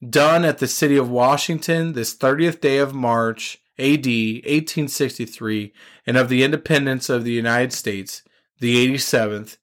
Done 0.07 0.45
at 0.45 0.59
the 0.59 0.67
city 0.67 0.97
of 0.97 1.09
Washington 1.09 1.93
this 1.93 2.15
30th 2.15 2.61
day 2.61 2.77
of 2.77 2.93
March, 2.93 3.61
AD 3.79 4.05
1863, 4.05 5.73
and 6.05 6.17
of 6.17 6.29
the 6.29 6.43
independence 6.43 7.09
of 7.09 7.23
the 7.23 7.31
United 7.31 7.73
States, 7.73 8.21
the 8.59 8.87
87th, 8.93 9.57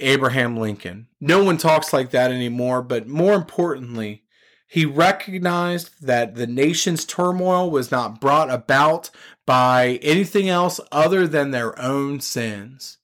Abraham 0.00 0.56
Lincoln. 0.56 1.08
No 1.20 1.42
one 1.42 1.58
talks 1.58 1.92
like 1.92 2.10
that 2.10 2.30
anymore, 2.30 2.82
but 2.82 3.08
more 3.08 3.34
importantly, 3.34 4.22
he 4.68 4.84
recognized 4.84 5.90
that 6.02 6.34
the 6.34 6.46
nation's 6.46 7.06
turmoil 7.06 7.70
was 7.70 7.90
not 7.90 8.20
brought 8.20 8.50
about 8.50 9.10
by 9.46 9.98
anything 10.02 10.48
else 10.48 10.78
other 10.92 11.26
than 11.26 11.50
their 11.50 11.80
own 11.80 12.20
sins, 12.20 12.98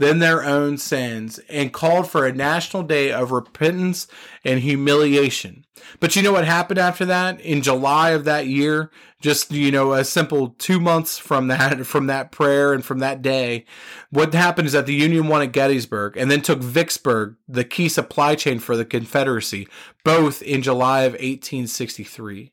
than 0.00 0.18
their 0.18 0.42
own 0.42 0.78
sins, 0.78 1.38
and 1.50 1.74
called 1.74 2.10
for 2.10 2.26
a 2.26 2.32
national 2.32 2.82
day 2.82 3.12
of 3.12 3.30
repentance 3.30 4.08
and 4.46 4.60
humiliation. 4.60 5.66
But 6.00 6.16
you 6.16 6.22
know 6.22 6.32
what 6.32 6.46
happened 6.46 6.78
after 6.78 7.04
that? 7.04 7.38
In 7.42 7.60
July 7.60 8.10
of 8.10 8.24
that 8.24 8.46
year, 8.46 8.90
just 9.20 9.52
you 9.52 9.70
know, 9.70 9.92
a 9.92 10.02
simple 10.02 10.54
two 10.58 10.80
months 10.80 11.18
from 11.18 11.48
that 11.48 11.84
from 11.86 12.06
that 12.06 12.32
prayer 12.32 12.72
and 12.72 12.82
from 12.82 13.00
that 13.00 13.20
day, 13.20 13.66
what 14.08 14.32
happened 14.32 14.66
is 14.66 14.72
that 14.72 14.86
the 14.86 14.94
Union 14.94 15.28
won 15.28 15.42
at 15.42 15.52
Gettysburg 15.52 16.16
and 16.16 16.30
then 16.30 16.40
took 16.40 16.60
Vicksburg, 16.60 17.36
the 17.46 17.62
key 17.62 17.90
supply 17.90 18.34
chain 18.34 18.58
for 18.58 18.78
the 18.78 18.86
Confederacy, 18.86 19.68
both 20.02 20.40
in 20.40 20.62
July 20.62 21.02
of 21.02 21.12
1863. 21.12 22.52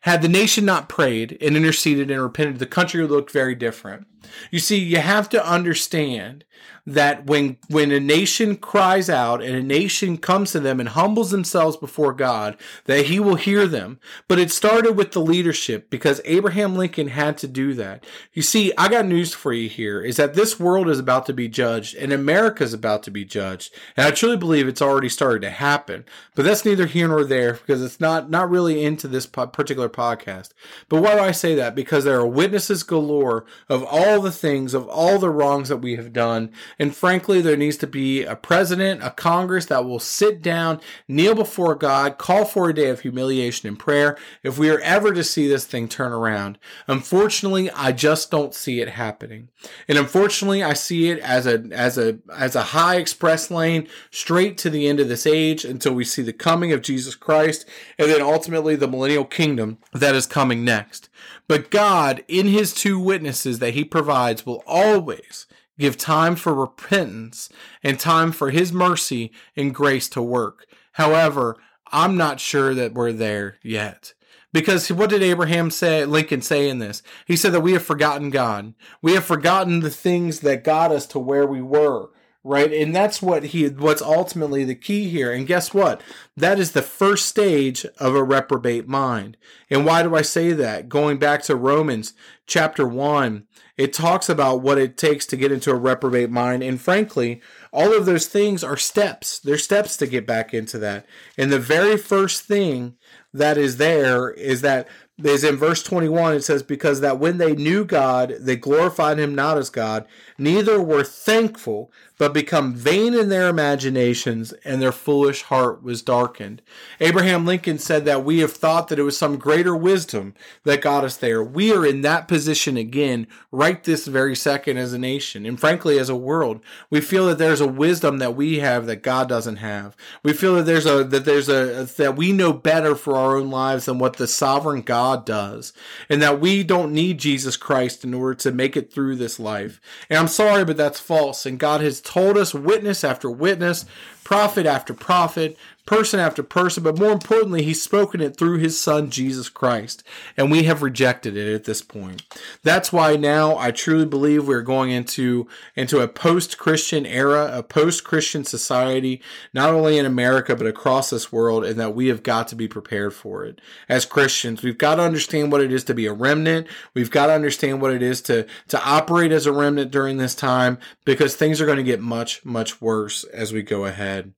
Had 0.00 0.22
the 0.22 0.28
nation 0.28 0.64
not 0.64 0.88
prayed 0.88 1.38
and 1.40 1.56
interceded 1.56 2.10
and 2.10 2.20
repented, 2.20 2.58
the 2.58 2.66
country 2.66 3.00
would 3.00 3.12
look 3.12 3.30
very 3.30 3.54
different. 3.54 4.08
You 4.50 4.58
see, 4.58 4.78
you 4.78 4.98
have 4.98 5.28
to 5.30 5.46
understand 5.46 6.44
that 6.88 7.26
when 7.26 7.58
when 7.68 7.92
a 7.92 8.00
nation 8.00 8.56
cries 8.56 9.10
out 9.10 9.42
and 9.42 9.54
a 9.54 9.62
nation 9.62 10.16
comes 10.16 10.52
to 10.52 10.60
them 10.60 10.80
and 10.80 10.88
humbles 10.88 11.30
themselves 11.30 11.76
before 11.76 12.14
God, 12.14 12.56
that 12.86 13.06
he 13.06 13.20
will 13.20 13.34
hear 13.34 13.66
them. 13.66 14.00
But 14.26 14.38
it 14.38 14.50
started 14.50 14.92
with 14.92 15.12
the 15.12 15.20
leadership 15.20 15.90
because 15.90 16.22
Abraham 16.24 16.76
Lincoln 16.76 17.08
had 17.08 17.36
to 17.38 17.46
do 17.46 17.74
that. 17.74 18.04
You 18.32 18.40
see, 18.40 18.72
I 18.78 18.88
got 18.88 19.04
news 19.04 19.34
for 19.34 19.52
you 19.52 19.68
here 19.68 20.00
is 20.00 20.16
that 20.16 20.32
this 20.32 20.58
world 20.58 20.88
is 20.88 20.98
about 20.98 21.26
to 21.26 21.34
be 21.34 21.46
judged 21.46 21.94
and 21.94 22.10
America 22.10 22.64
is 22.64 22.72
about 22.72 23.02
to 23.02 23.10
be 23.10 23.24
judged. 23.24 23.74
And 23.94 24.06
I 24.06 24.10
truly 24.10 24.38
believe 24.38 24.66
it's 24.66 24.80
already 24.80 25.10
started 25.10 25.42
to 25.42 25.50
happen. 25.50 26.06
But 26.34 26.46
that's 26.46 26.64
neither 26.64 26.86
here 26.86 27.08
nor 27.08 27.22
there 27.22 27.52
because 27.52 27.82
it's 27.82 28.00
not 28.00 28.30
not 28.30 28.48
really 28.48 28.82
into 28.82 29.08
this 29.08 29.26
particular 29.26 29.90
podcast. 29.90 30.52
But 30.88 31.02
why 31.02 31.16
do 31.16 31.20
I 31.20 31.32
say 31.32 31.54
that? 31.56 31.74
Because 31.74 32.04
there 32.04 32.18
are 32.18 32.26
witnesses 32.26 32.82
galore 32.82 33.44
of 33.68 33.84
all 33.84 34.07
the 34.16 34.32
things 34.32 34.72
of 34.72 34.88
all 34.88 35.18
the 35.18 35.30
wrongs 35.30 35.68
that 35.68 35.78
we 35.78 35.96
have 35.96 36.12
done 36.12 36.50
and 36.78 36.94
frankly, 36.94 37.40
there 37.40 37.56
needs 37.56 37.76
to 37.78 37.86
be 37.86 38.24
a 38.24 38.36
president, 38.36 39.02
a 39.02 39.10
Congress 39.10 39.66
that 39.66 39.84
will 39.84 39.98
sit 39.98 40.42
down, 40.42 40.80
kneel 41.06 41.34
before 41.34 41.74
God, 41.74 42.18
call 42.18 42.44
for 42.44 42.68
a 42.68 42.74
day 42.74 42.88
of 42.88 43.00
humiliation 43.00 43.68
and 43.68 43.78
prayer 43.78 44.16
if 44.42 44.58
we 44.58 44.70
are 44.70 44.80
ever 44.80 45.12
to 45.12 45.24
see 45.24 45.48
this 45.48 45.64
thing 45.64 45.88
turn 45.88 46.12
around. 46.12 46.58
Unfortunately, 46.86 47.70
I 47.70 47.92
just 47.92 48.30
don't 48.30 48.54
see 48.54 48.80
it 48.80 48.90
happening. 48.90 49.48
And 49.88 49.98
unfortunately, 49.98 50.62
I 50.62 50.74
see 50.74 51.10
it 51.10 51.18
as 51.20 51.46
a 51.46 51.64
as 51.72 51.98
a 51.98 52.18
as 52.34 52.54
a 52.54 52.62
high 52.62 52.96
express 52.96 53.50
lane 53.50 53.88
straight 54.10 54.58
to 54.58 54.70
the 54.70 54.88
end 54.88 55.00
of 55.00 55.08
this 55.08 55.26
age 55.26 55.64
until 55.64 55.94
we 55.94 56.04
see 56.04 56.22
the 56.22 56.32
coming 56.32 56.72
of 56.72 56.82
Jesus 56.82 57.14
Christ 57.14 57.66
and 57.98 58.10
then 58.10 58.22
ultimately 58.22 58.76
the 58.76 58.88
millennial 58.88 59.24
kingdom 59.24 59.78
that 59.92 60.14
is 60.14 60.26
coming 60.26 60.64
next. 60.64 61.07
But 61.46 61.70
God, 61.70 62.24
in 62.28 62.46
his 62.46 62.74
two 62.74 62.98
witnesses 62.98 63.58
that 63.58 63.74
he 63.74 63.84
provides, 63.84 64.44
will 64.44 64.62
always 64.66 65.46
Give 65.78 65.96
time 65.96 66.34
for 66.34 66.52
repentance 66.52 67.48
and 67.82 68.00
time 68.00 68.32
for 68.32 68.50
His 68.50 68.72
mercy 68.72 69.32
and 69.56 69.74
grace 69.74 70.08
to 70.10 70.22
work. 70.22 70.66
However, 70.92 71.56
I'm 71.92 72.16
not 72.16 72.40
sure 72.40 72.74
that 72.74 72.94
we're 72.94 73.12
there 73.12 73.58
yet. 73.62 74.12
Because 74.52 74.90
what 74.90 75.10
did 75.10 75.22
Abraham 75.22 75.70
say, 75.70 76.04
Lincoln 76.04 76.42
say 76.42 76.68
in 76.68 76.78
this? 76.78 77.02
He 77.26 77.36
said 77.36 77.52
that 77.52 77.60
we 77.60 77.74
have 77.74 77.82
forgotten 77.82 78.30
God. 78.30 78.74
We 79.02 79.12
have 79.12 79.24
forgotten 79.24 79.80
the 79.80 79.90
things 79.90 80.40
that 80.40 80.64
got 80.64 80.90
us 80.90 81.06
to 81.08 81.18
where 81.18 81.46
we 81.46 81.62
were 81.62 82.10
right? 82.44 82.72
And 82.72 82.94
that's 82.94 83.20
what 83.20 83.44
he 83.44 83.68
what's 83.68 84.02
ultimately 84.02 84.64
the 84.64 84.74
key 84.74 85.08
here. 85.08 85.32
And 85.32 85.46
guess 85.46 85.74
what? 85.74 86.00
That 86.36 86.58
is 86.58 86.72
the 86.72 86.82
first 86.82 87.26
stage 87.26 87.84
of 87.98 88.14
a 88.14 88.22
reprobate 88.22 88.88
mind. 88.88 89.36
And 89.70 89.84
why 89.84 90.02
do 90.02 90.14
i 90.14 90.22
say 90.22 90.52
that? 90.52 90.88
Going 90.88 91.18
back 91.18 91.42
to 91.44 91.56
romans 91.56 92.14
chapter 92.46 92.86
1 92.86 93.46
it 93.76 93.92
talks 93.92 94.28
about 94.28 94.60
what 94.62 94.78
it 94.78 94.96
takes 94.96 95.24
to 95.26 95.36
get 95.36 95.52
into 95.52 95.70
a 95.70 95.74
reprobate 95.74 96.30
mind. 96.30 96.62
And 96.62 96.80
frankly 96.80 97.40
all 97.72 97.92
of 97.92 98.06
those 98.06 98.26
things 98.26 98.64
are 98.64 98.76
steps. 98.76 99.38
They're 99.38 99.58
steps 99.58 99.96
to 99.98 100.06
get 100.06 100.26
back 100.26 100.54
into 100.54 100.78
that. 100.78 101.06
And 101.36 101.52
the 101.52 101.58
very 101.58 101.96
first 101.96 102.42
thing 102.42 102.96
that 103.32 103.58
is 103.58 103.76
there 103.76 104.30
is 104.30 104.62
that 104.62 104.88
is 105.26 105.42
in 105.42 105.56
verse 105.56 105.82
21 105.82 106.34
it 106.34 106.44
says 106.44 106.62
because 106.62 107.00
that 107.00 107.18
when 107.18 107.38
they 107.38 107.54
knew 107.54 107.84
god 107.84 108.34
they 108.40 108.56
glorified 108.56 109.18
him 109.18 109.34
not 109.34 109.58
as 109.58 109.68
god 109.68 110.06
neither 110.38 110.80
were 110.80 111.02
thankful 111.02 111.90
but 112.18 112.34
become 112.34 112.74
vain 112.74 113.14
in 113.14 113.28
their 113.28 113.48
imaginations, 113.48 114.52
and 114.64 114.82
their 114.82 114.92
foolish 114.92 115.42
heart 115.44 115.82
was 115.82 116.02
darkened. 116.02 116.60
Abraham 117.00 117.46
Lincoln 117.46 117.78
said 117.78 118.04
that 118.04 118.24
we 118.24 118.40
have 118.40 118.52
thought 118.52 118.88
that 118.88 118.98
it 118.98 119.04
was 119.04 119.16
some 119.16 119.36
greater 119.36 119.76
wisdom 119.76 120.34
that 120.64 120.82
got 120.82 121.04
us 121.04 121.16
there. 121.16 121.42
We 121.42 121.72
are 121.72 121.86
in 121.86 122.02
that 122.02 122.28
position 122.28 122.76
again, 122.76 123.28
right 123.52 123.82
this 123.82 124.06
very 124.06 124.34
second 124.34 124.76
as 124.76 124.92
a 124.92 124.98
nation, 124.98 125.46
and 125.46 125.58
frankly, 125.58 125.98
as 125.98 126.08
a 126.08 126.16
world. 126.16 126.60
We 126.90 127.00
feel 127.00 127.26
that 127.26 127.38
there's 127.38 127.60
a 127.60 127.68
wisdom 127.68 128.18
that 128.18 128.34
we 128.34 128.58
have 128.58 128.86
that 128.86 129.02
God 129.02 129.28
doesn't 129.28 129.56
have. 129.56 129.96
We 130.22 130.32
feel 130.32 130.56
that 130.56 130.64
there's 130.64 130.86
a 130.86 131.04
that 131.04 131.24
there's 131.24 131.48
a 131.48 131.88
that 131.96 132.16
we 132.16 132.32
know 132.32 132.52
better 132.52 132.96
for 132.96 133.16
our 133.16 133.36
own 133.36 133.50
lives 133.50 133.84
than 133.86 133.98
what 133.98 134.16
the 134.16 134.26
sovereign 134.26 134.82
God 134.82 135.24
does, 135.24 135.72
and 136.10 136.20
that 136.20 136.40
we 136.40 136.64
don't 136.64 136.92
need 136.92 137.18
Jesus 137.18 137.56
Christ 137.56 138.04
in 138.04 138.12
order 138.12 138.34
to 138.34 138.50
make 138.50 138.76
it 138.76 138.92
through 138.92 139.16
this 139.16 139.38
life. 139.38 139.80
And 140.10 140.18
I'm 140.18 140.28
sorry, 140.28 140.64
but 140.64 140.76
that's 140.76 141.00
false. 141.00 141.46
And 141.46 141.58
God 141.58 141.80
has 141.80 142.00
told 142.08 142.38
us 142.38 142.54
witness 142.54 143.04
after 143.04 143.30
witness, 143.30 143.84
prophet 144.24 144.64
after 144.64 144.94
prophet, 144.94 145.58
person 145.88 146.20
after 146.20 146.42
person, 146.42 146.82
but 146.82 146.98
more 146.98 147.12
importantly, 147.12 147.62
he's 147.62 147.82
spoken 147.82 148.20
it 148.20 148.36
through 148.36 148.58
his 148.58 148.78
son, 148.78 149.08
Jesus 149.08 149.48
Christ. 149.48 150.04
And 150.36 150.50
we 150.50 150.64
have 150.64 150.82
rejected 150.82 151.34
it 151.34 151.54
at 151.54 151.64
this 151.64 151.80
point. 151.80 152.22
That's 152.62 152.92
why 152.92 153.16
now 153.16 153.56
I 153.56 153.70
truly 153.70 154.04
believe 154.04 154.46
we're 154.46 154.60
going 154.60 154.90
into, 154.90 155.48
into 155.74 156.00
a 156.00 156.06
post-Christian 156.06 157.06
era, 157.06 157.50
a 157.50 157.62
post-Christian 157.62 158.44
society, 158.44 159.22
not 159.54 159.70
only 159.70 159.96
in 159.96 160.04
America, 160.04 160.54
but 160.54 160.66
across 160.66 161.08
this 161.08 161.32
world, 161.32 161.64
and 161.64 161.80
that 161.80 161.94
we 161.94 162.08
have 162.08 162.22
got 162.22 162.48
to 162.48 162.54
be 162.54 162.68
prepared 162.68 163.14
for 163.14 163.46
it. 163.46 163.58
As 163.88 164.04
Christians, 164.04 164.62
we've 164.62 164.76
got 164.76 164.96
to 164.96 165.02
understand 165.02 165.50
what 165.50 165.62
it 165.62 165.72
is 165.72 165.84
to 165.84 165.94
be 165.94 166.04
a 166.04 166.12
remnant. 166.12 166.66
We've 166.92 167.10
got 167.10 167.28
to 167.28 167.32
understand 167.32 167.80
what 167.80 167.94
it 167.94 168.02
is 168.02 168.20
to, 168.22 168.46
to 168.68 168.84
operate 168.84 169.32
as 169.32 169.46
a 169.46 169.52
remnant 169.52 169.90
during 169.90 170.18
this 170.18 170.34
time, 170.34 170.76
because 171.06 171.34
things 171.34 171.62
are 171.62 171.66
going 171.66 171.78
to 171.78 171.82
get 171.82 172.02
much, 172.02 172.44
much 172.44 172.82
worse 172.82 173.24
as 173.24 173.54
we 173.54 173.62
go 173.62 173.86
ahead. 173.86 174.34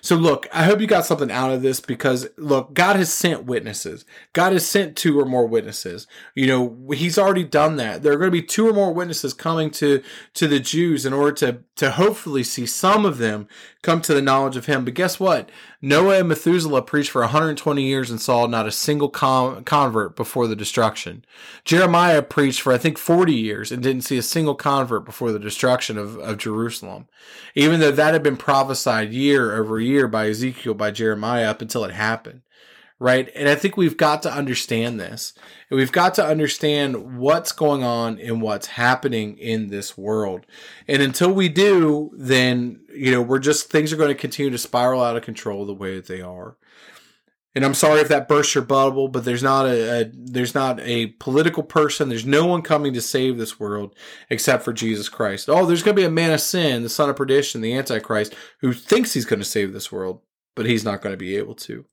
So 0.00 0.14
look, 0.14 0.46
I 0.52 0.62
hope 0.62 0.80
you 0.80 0.86
got 0.94 1.04
something 1.04 1.30
out 1.30 1.50
of 1.50 1.60
this 1.60 1.80
because 1.80 2.28
look, 2.36 2.72
God 2.72 2.94
has 2.94 3.12
sent 3.12 3.46
witnesses. 3.46 4.04
God 4.32 4.52
has 4.52 4.64
sent 4.64 4.96
two 4.96 5.18
or 5.18 5.24
more 5.24 5.44
witnesses. 5.44 6.06
You 6.36 6.46
know, 6.46 6.92
he's 6.94 7.18
already 7.18 7.42
done 7.42 7.76
that. 7.76 8.02
There 8.02 8.12
are 8.12 8.16
going 8.16 8.28
to 8.28 8.30
be 8.30 8.42
two 8.42 8.68
or 8.68 8.72
more 8.72 8.92
witnesses 8.92 9.34
coming 9.34 9.70
to 9.72 10.02
to 10.34 10.46
the 10.46 10.60
Jews 10.60 11.04
in 11.04 11.12
order 11.12 11.32
to 11.32 11.58
to 11.76 11.90
hopefully 11.92 12.44
see 12.44 12.64
some 12.64 13.04
of 13.04 13.18
them 13.18 13.48
come 13.82 14.00
to 14.02 14.14
the 14.14 14.22
knowledge 14.22 14.56
of 14.56 14.66
him. 14.66 14.84
But 14.84 14.94
guess 14.94 15.18
what? 15.18 15.50
Noah 15.84 16.20
and 16.20 16.28
Methuselah 16.30 16.80
preached 16.80 17.10
for 17.10 17.20
120 17.20 17.82
years 17.82 18.10
and 18.10 18.18
saw 18.18 18.46
not 18.46 18.66
a 18.66 18.72
single 18.72 19.10
com- 19.10 19.64
convert 19.64 20.16
before 20.16 20.46
the 20.46 20.56
destruction. 20.56 21.26
Jeremiah 21.66 22.22
preached 22.22 22.62
for 22.62 22.72
I 22.72 22.78
think 22.78 22.96
40 22.96 23.34
years 23.34 23.70
and 23.70 23.82
didn't 23.82 24.00
see 24.00 24.16
a 24.16 24.22
single 24.22 24.54
convert 24.54 25.04
before 25.04 25.30
the 25.30 25.38
destruction 25.38 25.98
of, 25.98 26.16
of 26.16 26.38
Jerusalem. 26.38 27.06
Even 27.54 27.80
though 27.80 27.92
that 27.92 28.14
had 28.14 28.22
been 28.22 28.38
prophesied 28.38 29.12
year 29.12 29.54
over 29.54 29.78
year 29.78 30.08
by 30.08 30.28
Ezekiel, 30.28 30.72
by 30.72 30.90
Jeremiah 30.90 31.50
up 31.50 31.60
until 31.60 31.84
it 31.84 31.92
happened 31.92 32.40
right? 33.04 33.30
And 33.36 33.50
I 33.50 33.54
think 33.54 33.76
we've 33.76 33.98
got 33.98 34.22
to 34.22 34.32
understand 34.32 34.98
this. 34.98 35.34
And 35.68 35.78
we've 35.78 35.92
got 35.92 36.14
to 36.14 36.24
understand 36.24 37.18
what's 37.18 37.52
going 37.52 37.84
on 37.84 38.18
and 38.18 38.40
what's 38.40 38.66
happening 38.66 39.36
in 39.36 39.66
this 39.66 39.98
world. 39.98 40.46
And 40.88 41.02
until 41.02 41.30
we 41.30 41.50
do, 41.50 42.10
then, 42.16 42.80
you 42.96 43.10
know, 43.10 43.20
we're 43.20 43.40
just, 43.40 43.70
things 43.70 43.92
are 43.92 43.98
going 43.98 44.08
to 44.08 44.14
continue 44.14 44.50
to 44.50 44.56
spiral 44.56 45.02
out 45.02 45.18
of 45.18 45.22
control 45.22 45.66
the 45.66 45.74
way 45.74 45.96
that 45.96 46.06
they 46.06 46.22
are. 46.22 46.56
And 47.54 47.62
I'm 47.62 47.74
sorry 47.74 48.00
if 48.00 48.08
that 48.08 48.26
bursts 48.26 48.54
your 48.54 48.64
bubble, 48.64 49.08
but 49.08 49.26
there's 49.26 49.42
not 49.42 49.66
a, 49.66 50.00
a, 50.00 50.10
there's 50.10 50.54
not 50.54 50.80
a 50.80 51.08
political 51.08 51.62
person. 51.62 52.08
There's 52.08 52.24
no 52.24 52.46
one 52.46 52.62
coming 52.62 52.94
to 52.94 53.02
save 53.02 53.36
this 53.36 53.60
world 53.60 53.94
except 54.30 54.64
for 54.64 54.72
Jesus 54.72 55.10
Christ. 55.10 55.50
Oh, 55.50 55.66
there's 55.66 55.82
going 55.82 55.94
to 55.94 56.00
be 56.00 56.06
a 56.06 56.10
man 56.10 56.32
of 56.32 56.40
sin, 56.40 56.82
the 56.82 56.88
son 56.88 57.10
of 57.10 57.16
perdition, 57.16 57.60
the 57.60 57.74
Antichrist, 57.74 58.34
who 58.60 58.72
thinks 58.72 59.12
he's 59.12 59.26
going 59.26 59.40
to 59.40 59.44
save 59.44 59.74
this 59.74 59.92
world, 59.92 60.22
but 60.56 60.64
he's 60.64 60.84
not 60.84 61.02
going 61.02 61.12
to 61.12 61.18
be 61.18 61.36
able 61.36 61.54
to. 61.56 61.84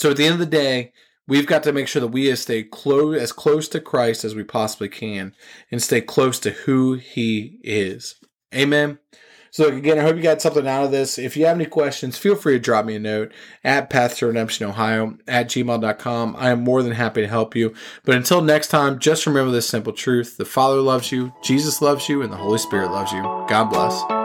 So 0.00 0.10
at 0.10 0.16
the 0.16 0.24
end 0.24 0.32
of 0.32 0.38
the 0.40 0.46
day, 0.46 0.92
we've 1.28 1.46
got 1.46 1.62
to 1.64 1.72
make 1.74 1.86
sure 1.86 2.00
that 2.00 2.08
we 2.08 2.34
stay 2.34 2.62
close 2.62 3.20
as 3.20 3.32
close 3.32 3.68
to 3.68 3.80
Christ 3.80 4.24
as 4.24 4.34
we 4.34 4.44
possibly 4.44 4.88
can 4.88 5.34
and 5.70 5.82
stay 5.82 6.00
close 6.00 6.40
to 6.40 6.52
who 6.52 6.94
he 6.94 7.58
is. 7.62 8.14
Amen. 8.54 8.98
So 9.50 9.68
again, 9.68 9.98
I 9.98 10.02
hope 10.02 10.16
you 10.16 10.22
got 10.22 10.40
something 10.40 10.66
out 10.66 10.84
of 10.84 10.90
this. 10.90 11.18
If 11.18 11.36
you 11.36 11.44
have 11.44 11.56
any 11.56 11.66
questions, 11.66 12.16
feel 12.16 12.34
free 12.34 12.54
to 12.54 12.58
drop 12.58 12.86
me 12.86 12.94
a 12.94 12.98
note 12.98 13.32
at 13.62 13.90
Path 13.90 14.16
to 14.18 14.26
Redemption 14.26 14.66
Ohio 14.66 15.18
at 15.28 15.48
gmail.com. 15.48 16.36
I 16.38 16.48
am 16.48 16.62
more 16.62 16.82
than 16.82 16.92
happy 16.92 17.20
to 17.20 17.28
help 17.28 17.54
you. 17.54 17.74
But 18.04 18.14
until 18.14 18.40
next 18.40 18.68
time, 18.68 18.98
just 18.98 19.26
remember 19.26 19.50
this 19.50 19.68
simple 19.68 19.92
truth. 19.92 20.38
The 20.38 20.46
Father 20.46 20.80
loves 20.80 21.12
you, 21.12 21.34
Jesus 21.42 21.82
loves 21.82 22.08
you, 22.08 22.22
and 22.22 22.32
the 22.32 22.38
Holy 22.38 22.58
Spirit 22.58 22.90
loves 22.90 23.12
you. 23.12 23.22
God 23.48 23.64
bless. 23.64 24.19